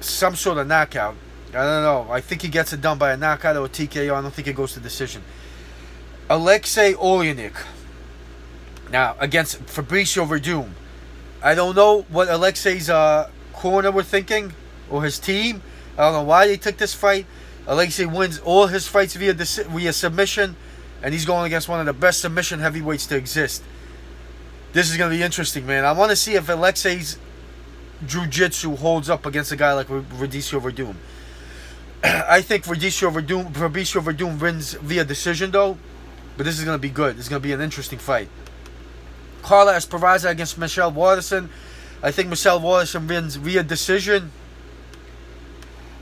some 0.00 0.36
sort 0.36 0.58
of 0.58 0.68
knockout. 0.68 1.16
I 1.48 1.52
don't 1.52 1.82
know. 1.82 2.12
I 2.12 2.20
think 2.20 2.42
he 2.42 2.48
gets 2.48 2.72
it 2.72 2.80
done 2.80 2.98
by 2.98 3.12
a 3.12 3.16
knockout 3.16 3.56
or 3.56 3.64
a 3.64 3.68
TKO. 3.68 4.14
I 4.14 4.20
don't 4.20 4.32
think 4.32 4.46
it 4.46 4.54
goes 4.54 4.74
to 4.74 4.80
decision. 4.80 5.22
Alexei 6.28 6.92
Oleinik. 6.92 7.54
Now, 8.90 9.16
against 9.18 9.64
Fabricio 9.66 10.26
Werdum, 10.26 10.70
I 11.42 11.54
don't 11.54 11.76
know 11.76 12.02
what 12.08 12.28
Alexei's 12.28 12.88
uh, 12.88 13.30
corner 13.52 13.90
were 13.90 14.02
thinking 14.02 14.52
or 14.90 15.04
his 15.04 15.18
team. 15.18 15.62
I 15.96 16.02
don't 16.02 16.12
know 16.14 16.22
why 16.22 16.46
they 16.46 16.56
took 16.56 16.78
this 16.78 16.94
fight. 16.94 17.26
Alexei 17.66 18.06
wins 18.06 18.38
all 18.38 18.66
his 18.66 18.88
fights 18.88 19.14
via 19.14 19.34
via 19.34 19.92
submission, 19.92 20.56
and 21.02 21.12
he's 21.12 21.26
going 21.26 21.46
against 21.46 21.68
one 21.68 21.80
of 21.80 21.86
the 21.86 21.92
best 21.92 22.20
submission 22.20 22.60
heavyweights 22.60 23.06
to 23.06 23.16
exist. 23.16 23.62
This 24.72 24.90
is 24.90 24.96
going 24.96 25.10
to 25.10 25.16
be 25.16 25.22
interesting, 25.22 25.66
man. 25.66 25.84
I 25.84 25.92
want 25.92 26.10
to 26.10 26.16
see 26.16 26.34
if 26.34 26.48
Alexei's 26.48 27.18
jiu-jitsu 28.06 28.76
holds 28.76 29.10
up 29.10 29.26
against 29.26 29.52
a 29.52 29.56
guy 29.56 29.72
like 29.72 29.86
Fabricio 29.88 30.60
Werdum. 30.60 30.96
I 32.02 32.42
think 32.42 32.64
Fabricio 32.64 33.12
Werdum, 33.12 33.52
Fabricio 33.52 34.00
Werdum 34.00 34.40
wins 34.40 34.74
via 34.74 35.04
decision, 35.04 35.50
though. 35.50 35.76
But 36.36 36.46
this 36.46 36.58
is 36.58 36.64
going 36.64 36.76
to 36.76 36.80
be 36.80 36.90
good. 36.90 37.18
It's 37.18 37.28
going 37.28 37.42
to 37.42 37.46
be 37.46 37.52
an 37.52 37.60
interesting 37.60 37.98
fight. 37.98 38.28
Carla 39.42 39.74
Esparza 39.74 40.30
against 40.30 40.58
Michelle 40.58 40.92
Waterson. 40.92 41.50
I 42.02 42.10
think 42.10 42.28
Michelle 42.28 42.60
Waterson 42.60 43.06
wins 43.06 43.36
via 43.36 43.62
decision. 43.62 44.32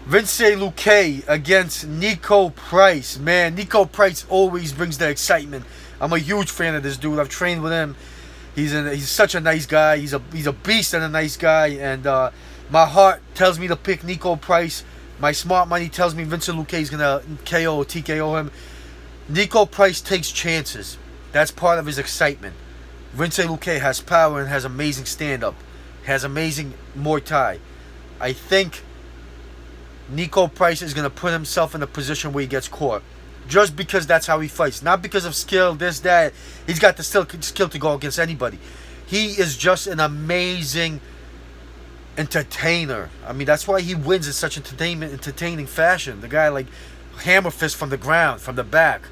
Vince 0.06 0.40
Luque 0.40 1.24
against 1.26 1.88
Niko 1.88 2.54
Price. 2.54 3.18
Man, 3.18 3.56
Niko 3.56 3.90
Price 3.90 4.24
always 4.28 4.72
brings 4.72 4.98
the 4.98 5.08
excitement 5.08 5.64
I'm 6.00 6.12
a 6.12 6.18
huge 6.18 6.50
fan 6.50 6.74
of 6.74 6.82
this 6.82 6.96
dude. 6.96 7.18
I've 7.18 7.28
trained 7.28 7.62
with 7.62 7.72
him. 7.72 7.96
He's 8.54 8.74
a, 8.74 8.94
he's 8.94 9.08
such 9.08 9.34
a 9.34 9.40
nice 9.40 9.66
guy. 9.66 9.98
He's 9.98 10.12
a 10.12 10.20
he's 10.32 10.46
a 10.46 10.52
beast 10.52 10.94
and 10.94 11.02
a 11.02 11.08
nice 11.08 11.36
guy. 11.36 11.68
And 11.68 12.06
uh, 12.06 12.30
my 12.70 12.86
heart 12.86 13.22
tells 13.34 13.58
me 13.58 13.68
to 13.68 13.76
pick 13.76 14.00
Niko 14.02 14.40
Price. 14.40 14.84
My 15.18 15.32
smart 15.32 15.68
money 15.68 15.88
tells 15.88 16.14
me 16.14 16.24
Vincent 16.24 16.58
Luque 16.58 16.74
is 16.74 16.90
gonna 16.90 17.22
KO 17.44 17.78
or 17.78 17.84
TKO 17.84 18.38
him. 18.38 18.50
Niko 19.30 19.70
Price 19.70 20.00
takes 20.00 20.30
chances. 20.30 20.98
That's 21.32 21.50
part 21.50 21.78
of 21.78 21.86
his 21.86 21.98
excitement. 21.98 22.54
Vincent 23.16 23.48
Luque 23.48 23.80
has 23.80 24.02
power 24.02 24.40
and 24.40 24.48
has 24.50 24.66
amazing 24.66 25.06
stand 25.06 25.42
up, 25.42 25.54
has 26.04 26.22
amazing 26.22 26.74
Muay 26.94 27.24
Thai. 27.24 27.58
I 28.20 28.34
think 28.34 28.82
Niko 30.12 30.54
Price 30.54 30.82
is 30.82 30.92
going 30.92 31.08
to 31.08 31.10
put 31.10 31.32
himself 31.32 31.74
in 31.74 31.82
a 31.82 31.86
position 31.86 32.34
where 32.34 32.42
he 32.42 32.46
gets 32.46 32.68
caught. 32.68 33.02
Just 33.48 33.74
because 33.74 34.06
that's 34.06 34.26
how 34.26 34.40
he 34.40 34.48
fights. 34.48 34.82
Not 34.82 35.00
because 35.00 35.24
of 35.24 35.34
skill, 35.34 35.74
this, 35.74 36.00
that. 36.00 36.34
He's 36.66 36.78
got 36.78 36.98
the 36.98 37.02
skill, 37.02 37.26
skill 37.40 37.70
to 37.70 37.78
go 37.78 37.94
against 37.94 38.18
anybody. 38.18 38.58
He 39.06 39.28
is 39.28 39.56
just 39.56 39.86
an 39.86 39.98
amazing 39.98 41.00
entertainer. 42.18 43.08
I 43.26 43.32
mean, 43.32 43.46
that's 43.46 43.66
why 43.66 43.80
he 43.80 43.94
wins 43.94 44.26
in 44.26 44.34
such 44.34 44.58
entertainment, 44.58 45.14
entertaining 45.14 45.66
fashion. 45.66 46.20
The 46.20 46.28
guy, 46.28 46.48
like, 46.48 46.66
hammer 47.20 47.50
fist 47.50 47.76
from 47.76 47.88
the 47.88 47.96
ground, 47.96 48.42
from 48.42 48.56
the 48.56 48.64
back. 48.64 49.02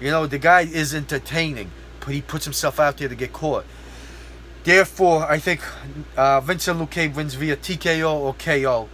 You 0.00 0.10
know, 0.10 0.26
the 0.26 0.38
guy 0.38 0.62
is 0.62 0.94
entertaining, 0.94 1.70
but 2.00 2.14
he 2.14 2.22
puts 2.22 2.44
himself 2.44 2.80
out 2.80 2.98
there 2.98 3.08
to 3.08 3.14
get 3.14 3.32
caught. 3.32 3.64
Therefore, 4.64 5.24
I 5.24 5.38
think 5.38 5.62
uh, 6.16 6.40
Vincent 6.40 6.78
Luque 6.78 7.14
wins 7.14 7.34
via 7.34 7.56
TKO 7.56 8.12
or 8.12 8.34
KO. 8.34 8.88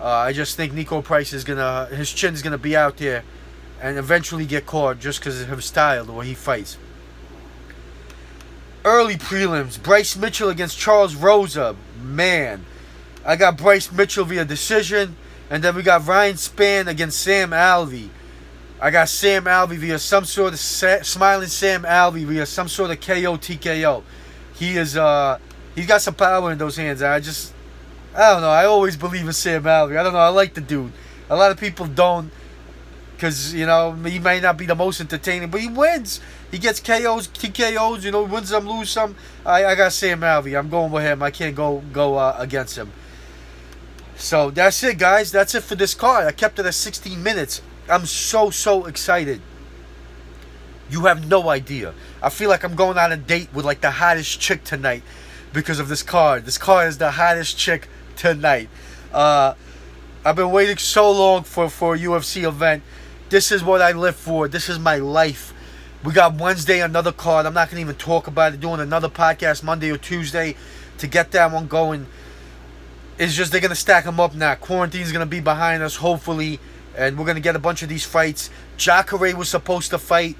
Uh, 0.00 0.06
I 0.06 0.32
just 0.32 0.56
think 0.56 0.72
Niko 0.72 1.04
Price 1.04 1.34
is 1.34 1.44
gonna 1.44 1.86
his 1.86 2.10
chin 2.10 2.32
is 2.32 2.40
gonna 2.40 2.56
be 2.56 2.74
out 2.74 2.96
there, 2.96 3.22
and 3.82 3.98
eventually 3.98 4.46
get 4.46 4.64
caught 4.64 4.98
just 4.98 5.20
because 5.20 5.42
of 5.42 5.48
his 5.48 5.66
style, 5.66 6.06
the 6.06 6.12
way 6.12 6.26
he 6.26 6.34
fights. 6.34 6.78
Early 8.82 9.16
prelims: 9.16 9.82
Bryce 9.82 10.16
Mitchell 10.16 10.48
against 10.48 10.78
Charles 10.78 11.14
Rosa. 11.14 11.76
Man, 12.02 12.64
I 13.26 13.36
got 13.36 13.58
Bryce 13.58 13.92
Mitchell 13.92 14.24
via 14.24 14.46
decision, 14.46 15.16
and 15.50 15.62
then 15.62 15.74
we 15.76 15.82
got 15.82 16.06
Ryan 16.06 16.36
Spann 16.36 16.86
against 16.86 17.20
Sam 17.20 17.50
Alvey. 17.50 18.08
I 18.82 18.90
got 18.90 19.10
Sam 19.10 19.44
Alvey 19.44 19.76
via 19.76 19.98
some 19.98 20.24
sort 20.24 20.54
of 20.54 20.58
sa- 20.58 21.02
smiling 21.02 21.48
Sam 21.48 21.82
Alvey 21.82 22.24
via 22.24 22.46
some 22.46 22.66
sort 22.66 22.90
of 22.90 23.00
KO 23.00 23.36
TKO. 23.36 24.02
He 24.54 24.76
is 24.76 24.96
uh 24.96 25.38
he's 25.74 25.86
got 25.86 26.00
some 26.00 26.14
power 26.14 26.50
in 26.50 26.58
those 26.58 26.76
hands. 26.76 27.02
I 27.02 27.20
just 27.20 27.52
I 28.14 28.32
don't 28.32 28.40
know. 28.40 28.48
I 28.48 28.64
always 28.64 28.96
believe 28.96 29.26
in 29.26 29.32
Sam 29.34 29.64
Alvey. 29.64 29.98
I 29.98 30.02
don't 30.02 30.14
know. 30.14 30.18
I 30.18 30.28
like 30.28 30.54
the 30.54 30.62
dude. 30.62 30.92
A 31.28 31.36
lot 31.36 31.50
of 31.50 31.60
people 31.60 31.86
don't 31.86 32.32
because 33.14 33.52
you 33.52 33.66
know 33.66 33.92
he 33.92 34.18
may 34.18 34.40
not 34.40 34.56
be 34.56 34.64
the 34.64 34.74
most 34.74 34.98
entertaining, 34.98 35.50
but 35.50 35.60
he 35.60 35.68
wins. 35.68 36.20
He 36.50 36.56
gets 36.58 36.80
KOs, 36.80 37.28
TKOs. 37.28 38.02
You 38.02 38.12
know, 38.12 38.22
wins 38.22 38.48
some, 38.48 38.66
lose 38.66 38.88
some. 38.88 39.14
I, 39.44 39.66
I 39.66 39.74
got 39.74 39.92
Sam 39.92 40.20
Alvey. 40.20 40.58
I'm 40.58 40.70
going 40.70 40.90
with 40.90 41.04
him. 41.04 41.22
I 41.22 41.30
can't 41.30 41.54
go 41.54 41.82
go 41.92 42.16
uh, 42.16 42.34
against 42.38 42.78
him. 42.78 42.92
So 44.16 44.50
that's 44.50 44.82
it, 44.82 44.98
guys. 44.98 45.32
That's 45.32 45.54
it 45.54 45.64
for 45.64 45.74
this 45.74 45.94
card. 45.94 46.26
I 46.26 46.32
kept 46.32 46.58
it 46.58 46.66
at 46.66 46.74
16 46.74 47.22
minutes. 47.22 47.62
I'm 47.90 48.06
so 48.06 48.50
so 48.50 48.86
excited. 48.86 49.40
You 50.90 51.02
have 51.02 51.28
no 51.28 51.48
idea. 51.48 51.94
I 52.22 52.30
feel 52.30 52.48
like 52.48 52.64
I'm 52.64 52.74
going 52.74 52.98
on 52.98 53.12
a 53.12 53.16
date 53.16 53.48
with 53.52 53.64
like 53.64 53.80
the 53.80 53.90
hottest 53.90 54.40
chick 54.40 54.64
tonight 54.64 55.02
because 55.52 55.78
of 55.78 55.88
this 55.88 56.02
card. 56.02 56.44
This 56.46 56.58
card 56.58 56.88
is 56.88 56.98
the 56.98 57.12
hottest 57.12 57.56
chick 57.56 57.88
tonight. 58.16 58.68
Uh, 59.12 59.54
I've 60.24 60.36
been 60.36 60.50
waiting 60.50 60.76
so 60.76 61.10
long 61.10 61.44
for 61.44 61.68
for 61.68 61.94
a 61.94 61.98
UFC 61.98 62.46
event. 62.46 62.82
This 63.28 63.52
is 63.52 63.62
what 63.62 63.80
I 63.80 63.92
live 63.92 64.16
for. 64.16 64.48
This 64.48 64.68
is 64.68 64.78
my 64.78 64.96
life. 64.96 65.54
We 66.02 66.12
got 66.12 66.34
Wednesday 66.34 66.80
another 66.80 67.12
card. 67.12 67.46
I'm 67.46 67.54
not 67.54 67.70
gonna 67.70 67.82
even 67.82 67.94
talk 67.96 68.26
about 68.26 68.54
it. 68.54 68.60
Doing 68.60 68.80
another 68.80 69.08
podcast 69.08 69.62
Monday 69.62 69.90
or 69.90 69.98
Tuesday 69.98 70.56
to 70.98 71.06
get 71.06 71.30
that 71.32 71.52
one 71.52 71.66
going. 71.66 72.06
It's 73.18 73.34
just 73.34 73.52
they're 73.52 73.60
gonna 73.60 73.74
stack 73.74 74.04
them 74.04 74.18
up 74.18 74.34
now. 74.34 74.54
Quarantine's 74.54 75.12
gonna 75.12 75.26
be 75.26 75.40
behind 75.40 75.82
us, 75.82 75.96
hopefully, 75.96 76.58
and 76.96 77.18
we're 77.18 77.26
gonna 77.26 77.40
get 77.40 77.56
a 77.56 77.60
bunch 77.60 77.82
of 77.82 77.88
these 77.88 78.04
fights. 78.04 78.50
Jacare 78.76 79.36
was 79.36 79.48
supposed 79.48 79.90
to 79.90 79.98
fight. 79.98 80.36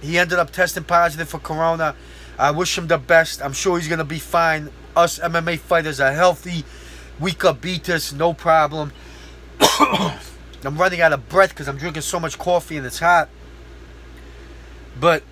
He 0.00 0.18
ended 0.18 0.38
up 0.38 0.50
testing 0.50 0.84
positive 0.84 1.28
for 1.28 1.38
corona. 1.38 1.94
I 2.38 2.50
wish 2.50 2.76
him 2.76 2.86
the 2.86 2.98
best. 2.98 3.42
I'm 3.42 3.52
sure 3.52 3.78
he's 3.78 3.88
gonna 3.88 4.04
be 4.04 4.18
fine. 4.18 4.70
Us 4.96 5.18
MMA 5.18 5.58
fighters 5.58 6.00
are 6.00 6.12
healthy. 6.12 6.64
We 7.20 7.32
could 7.32 7.60
beat 7.60 7.84
this, 7.84 8.12
no 8.12 8.34
problem. 8.34 8.92
I'm 10.64 10.76
running 10.76 11.00
out 11.00 11.12
of 11.12 11.28
breath 11.28 11.50
because 11.50 11.68
I'm 11.68 11.76
drinking 11.76 12.02
so 12.02 12.20
much 12.20 12.38
coffee 12.38 12.76
and 12.76 12.86
it's 12.86 12.98
hot. 12.98 13.28
But 14.98 15.22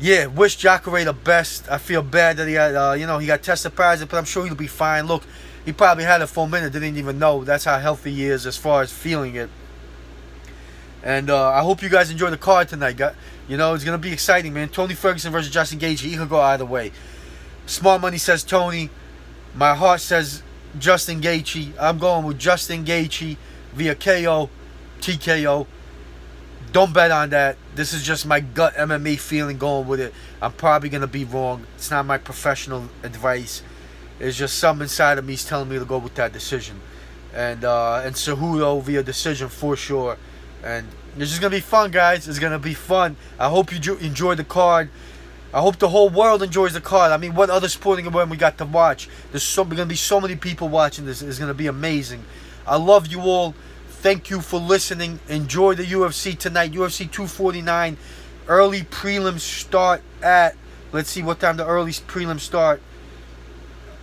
yeah, 0.00 0.26
wish 0.26 0.56
Jacare 0.56 1.04
the 1.04 1.12
best. 1.12 1.68
I 1.70 1.78
feel 1.78 2.02
bad 2.02 2.36
that 2.36 2.46
he 2.46 2.54
had, 2.54 2.74
uh, 2.74 2.94
you 2.96 3.06
know, 3.06 3.18
he 3.18 3.26
got 3.26 3.42
tested 3.42 3.74
positive, 3.74 4.08
but 4.08 4.18
I'm 4.18 4.24
sure 4.24 4.44
he'll 4.44 4.54
be 4.54 4.66
fine. 4.66 5.06
Look, 5.06 5.24
he 5.64 5.72
probably 5.72 6.04
had 6.04 6.22
it 6.22 6.26
for 6.26 6.30
a 6.30 6.34
full 6.34 6.46
minute, 6.46 6.72
didn't 6.72 6.96
even 6.96 7.18
know. 7.18 7.44
That's 7.44 7.64
how 7.64 7.78
healthy 7.78 8.14
he 8.14 8.24
is 8.24 8.46
as 8.46 8.56
far 8.56 8.82
as 8.82 8.92
feeling 8.92 9.34
it. 9.34 9.50
And 11.02 11.30
uh, 11.30 11.50
I 11.50 11.60
hope 11.62 11.82
you 11.82 11.88
guys 11.88 12.10
enjoy 12.10 12.30
the 12.30 12.36
card 12.36 12.68
tonight. 12.68 13.00
You 13.48 13.56
know, 13.56 13.74
it's 13.74 13.84
gonna 13.84 13.98
be 13.98 14.12
exciting, 14.12 14.52
man. 14.52 14.68
Tony 14.68 14.94
Ferguson 14.94 15.32
versus 15.32 15.50
Justin 15.50 15.78
Gaethje. 15.78 16.00
He 16.00 16.16
could 16.16 16.28
go 16.28 16.40
either 16.40 16.66
way. 16.66 16.92
Smart 17.66 18.00
money 18.00 18.18
says 18.18 18.42
Tony. 18.42 18.90
My 19.54 19.74
heart 19.74 20.00
says 20.00 20.42
Justin 20.78 21.20
Gaethje. 21.20 21.72
I'm 21.80 21.98
going 21.98 22.24
with 22.24 22.38
Justin 22.38 22.84
Gaethje 22.84 23.36
via 23.72 23.94
KO, 23.94 24.50
TKO. 25.00 25.66
Don't 26.72 26.92
bet 26.92 27.10
on 27.10 27.30
that. 27.30 27.56
This 27.74 27.92
is 27.94 28.02
just 28.02 28.26
my 28.26 28.40
gut 28.40 28.74
MMA 28.74 29.18
feeling 29.18 29.56
going 29.56 29.86
with 29.86 30.00
it. 30.00 30.12
I'm 30.42 30.52
probably 30.52 30.88
gonna 30.88 31.06
be 31.06 31.24
wrong. 31.24 31.66
It's 31.76 31.90
not 31.90 32.04
my 32.04 32.18
professional 32.18 32.88
advice. 33.02 33.62
It's 34.20 34.36
just 34.36 34.58
some 34.58 34.82
inside 34.82 35.18
of 35.18 35.24
me 35.24 35.34
is 35.34 35.44
telling 35.44 35.68
me 35.68 35.78
to 35.78 35.84
go 35.84 35.98
with 35.98 36.14
that 36.16 36.32
decision. 36.32 36.80
And 37.32 37.64
uh, 37.64 38.02
and 38.04 38.14
Cejudo 38.14 38.82
via 38.82 39.02
decision 39.02 39.48
for 39.48 39.76
sure. 39.76 40.18
And 40.62 40.86
it's 41.16 41.30
just 41.30 41.40
gonna 41.40 41.56
be 41.56 41.60
fun, 41.60 41.90
guys. 41.90 42.28
It's 42.28 42.38
gonna 42.38 42.58
be 42.58 42.74
fun. 42.74 43.16
I 43.38 43.48
hope 43.48 43.72
you 43.72 43.96
enjoy 43.96 44.34
the 44.34 44.44
card. 44.44 44.90
I 45.52 45.60
hope 45.60 45.78
the 45.78 45.88
whole 45.88 46.10
world 46.10 46.42
enjoys 46.42 46.74
the 46.74 46.80
card. 46.80 47.10
I 47.10 47.16
mean, 47.16 47.34
what 47.34 47.48
other 47.48 47.68
sporting 47.68 48.06
event 48.06 48.28
we 48.28 48.36
got 48.36 48.58
to 48.58 48.66
watch? 48.66 49.08
There's 49.30 49.42
so 49.42 49.64
gonna 49.64 49.86
be 49.86 49.96
so 49.96 50.20
many 50.20 50.36
people 50.36 50.68
watching 50.68 51.06
this. 51.06 51.22
It's 51.22 51.38
gonna 51.38 51.54
be 51.54 51.66
amazing. 51.66 52.24
I 52.66 52.76
love 52.76 53.06
you 53.06 53.20
all. 53.22 53.54
Thank 53.88 54.30
you 54.30 54.40
for 54.40 54.60
listening. 54.60 55.20
Enjoy 55.28 55.74
the 55.74 55.84
UFC 55.84 56.38
tonight. 56.38 56.72
UFC 56.72 57.10
249. 57.10 57.96
Early 58.46 58.82
prelims 58.82 59.40
start 59.40 60.02
at. 60.22 60.56
Let's 60.92 61.10
see 61.10 61.22
what 61.22 61.40
time 61.40 61.56
the 61.56 61.66
early 61.66 61.92
prelims 61.92 62.40
start. 62.40 62.80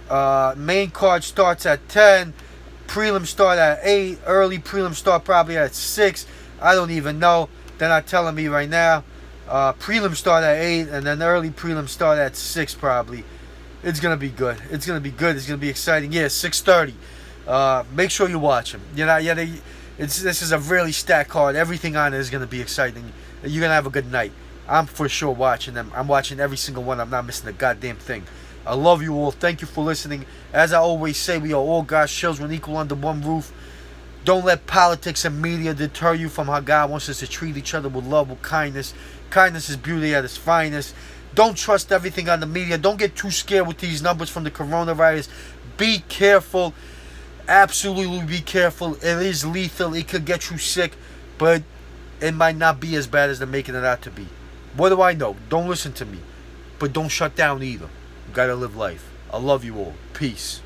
Uh, 0.09 0.53
main 0.57 0.91
card 0.91 1.23
starts 1.23 1.65
at 1.65 1.87
10. 1.89 2.33
Prelims 2.87 3.27
start 3.27 3.57
at 3.57 3.79
8. 3.83 4.19
Early 4.25 4.59
prelims 4.59 4.95
start 4.95 5.23
probably 5.23 5.57
at 5.57 5.73
6. 5.73 6.25
I 6.61 6.75
don't 6.75 6.91
even 6.91 7.19
know. 7.19 7.49
They're 7.77 7.89
not 7.89 8.07
telling 8.07 8.35
me 8.35 8.47
right 8.47 8.69
now. 8.69 9.03
Uh, 9.47 9.73
prelims 9.73 10.15
start 10.15 10.43
at 10.43 10.57
8, 10.57 10.87
and 10.89 11.05
then 11.05 11.21
early 11.21 11.49
prelim 11.49 11.87
start 11.87 12.17
at 12.17 12.35
6 12.35 12.75
probably. 12.75 13.23
It's 13.83 13.99
to 13.99 14.17
be 14.17 14.29
good. 14.29 14.57
It's 14.71 14.87
to 14.87 14.99
be 14.99 15.11
good. 15.11 15.35
It's 15.35 15.45
to 15.45 15.57
be 15.57 15.69
exciting. 15.69 16.11
Yeah, 16.11 16.25
6.30. 16.25 16.93
Uh, 17.47 17.83
make 17.93 18.09
sure 18.09 18.27
you 18.27 18.39
watch 18.39 18.71
them. 18.71 18.81
You 18.95 19.05
know, 19.05 19.17
yeah, 19.17 19.35
they, 19.35 19.53
it's, 19.99 20.23
this 20.23 20.41
is 20.41 20.51
a 20.51 20.57
really 20.57 20.91
stacked 20.91 21.29
card. 21.29 21.55
Everything 21.55 21.95
on 21.95 22.15
it 22.15 22.17
is 22.17 22.31
to 22.31 22.47
be 22.47 22.61
exciting. 22.61 23.13
You're 23.43 23.61
to 23.69 23.69
have 23.69 23.85
a 23.85 23.91
good 23.91 24.11
night. 24.11 24.31
I'm 24.67 24.87
for 24.87 25.07
sure 25.07 25.31
watching 25.31 25.75
them. 25.75 25.91
I'm 25.93 26.07
watching 26.07 26.39
every 26.39 26.57
single 26.57 26.83
one. 26.83 26.99
I'm 26.99 27.11
not 27.11 27.27
missing 27.27 27.47
a 27.47 27.53
goddamn 27.53 27.97
thing. 27.97 28.23
I 28.65 28.73
love 28.73 29.03
you 29.03 29.13
all. 29.13 29.29
Thank 29.29 29.61
you 29.61 29.67
for 29.67 29.83
listening. 29.83 30.25
As 30.51 30.73
I 30.73 30.79
always 30.79 31.17
say, 31.17 31.37
we 31.37 31.53
are 31.53 31.61
all 31.61 31.83
God's 31.83 32.11
children 32.11 32.51
equal 32.51 32.77
under 32.77 32.95
one 32.95 33.21
roof. 33.21 33.51
Don't 34.25 34.43
let 34.43 34.65
politics 34.65 35.23
and 35.23 35.39
media 35.39 35.75
deter 35.75 36.15
you 36.15 36.29
from 36.29 36.47
how 36.47 36.59
God 36.59 36.89
wants 36.89 37.07
us 37.09 37.19
to 37.19 37.27
treat 37.27 37.57
each 37.57 37.75
other 37.75 37.89
with 37.89 38.05
love, 38.05 38.31
with 38.31 38.41
kindness. 38.41 38.95
Kindness 39.29 39.69
is 39.69 39.77
beauty 39.77 40.15
at 40.15 40.25
its 40.25 40.35
finest. 40.35 40.95
Don't 41.35 41.55
trust 41.55 41.91
everything 41.91 42.27
on 42.27 42.39
the 42.39 42.47
media. 42.47 42.79
Don't 42.79 42.97
get 42.97 43.15
too 43.15 43.29
scared 43.29 43.67
with 43.67 43.77
these 43.77 44.01
numbers 44.01 44.31
from 44.31 44.43
the 44.43 44.49
coronavirus. 44.49 45.29
Be 45.77 45.99
careful. 46.09 46.73
Absolutely 47.47 48.25
be 48.25 48.41
careful. 48.41 48.95
It 48.95 49.03
is 49.03 49.45
lethal. 49.45 49.93
It 49.93 50.07
could 50.07 50.25
get 50.25 50.49
you 50.49 50.57
sick, 50.57 50.93
but 51.37 51.61
it 52.19 52.33
might 52.33 52.55
not 52.55 52.79
be 52.79 52.95
as 52.95 53.05
bad 53.05 53.29
as 53.29 53.37
they're 53.37 53.47
making 53.47 53.75
it 53.75 53.85
out 53.85 54.01
to 54.03 54.09
be. 54.09 54.27
What 54.75 54.89
do 54.89 55.03
I 55.03 55.13
know? 55.13 55.35
Don't 55.49 55.69
listen 55.69 55.93
to 55.93 56.05
me. 56.05 56.17
But 56.79 56.93
don't 56.93 57.09
shut 57.09 57.35
down 57.35 57.61
either. 57.61 57.89
You 58.27 58.33
gotta 58.33 58.55
live 58.55 58.75
life. 58.75 59.07
I 59.31 59.37
love 59.37 59.63
you 59.63 59.77
all. 59.77 59.93
Peace. 60.13 60.61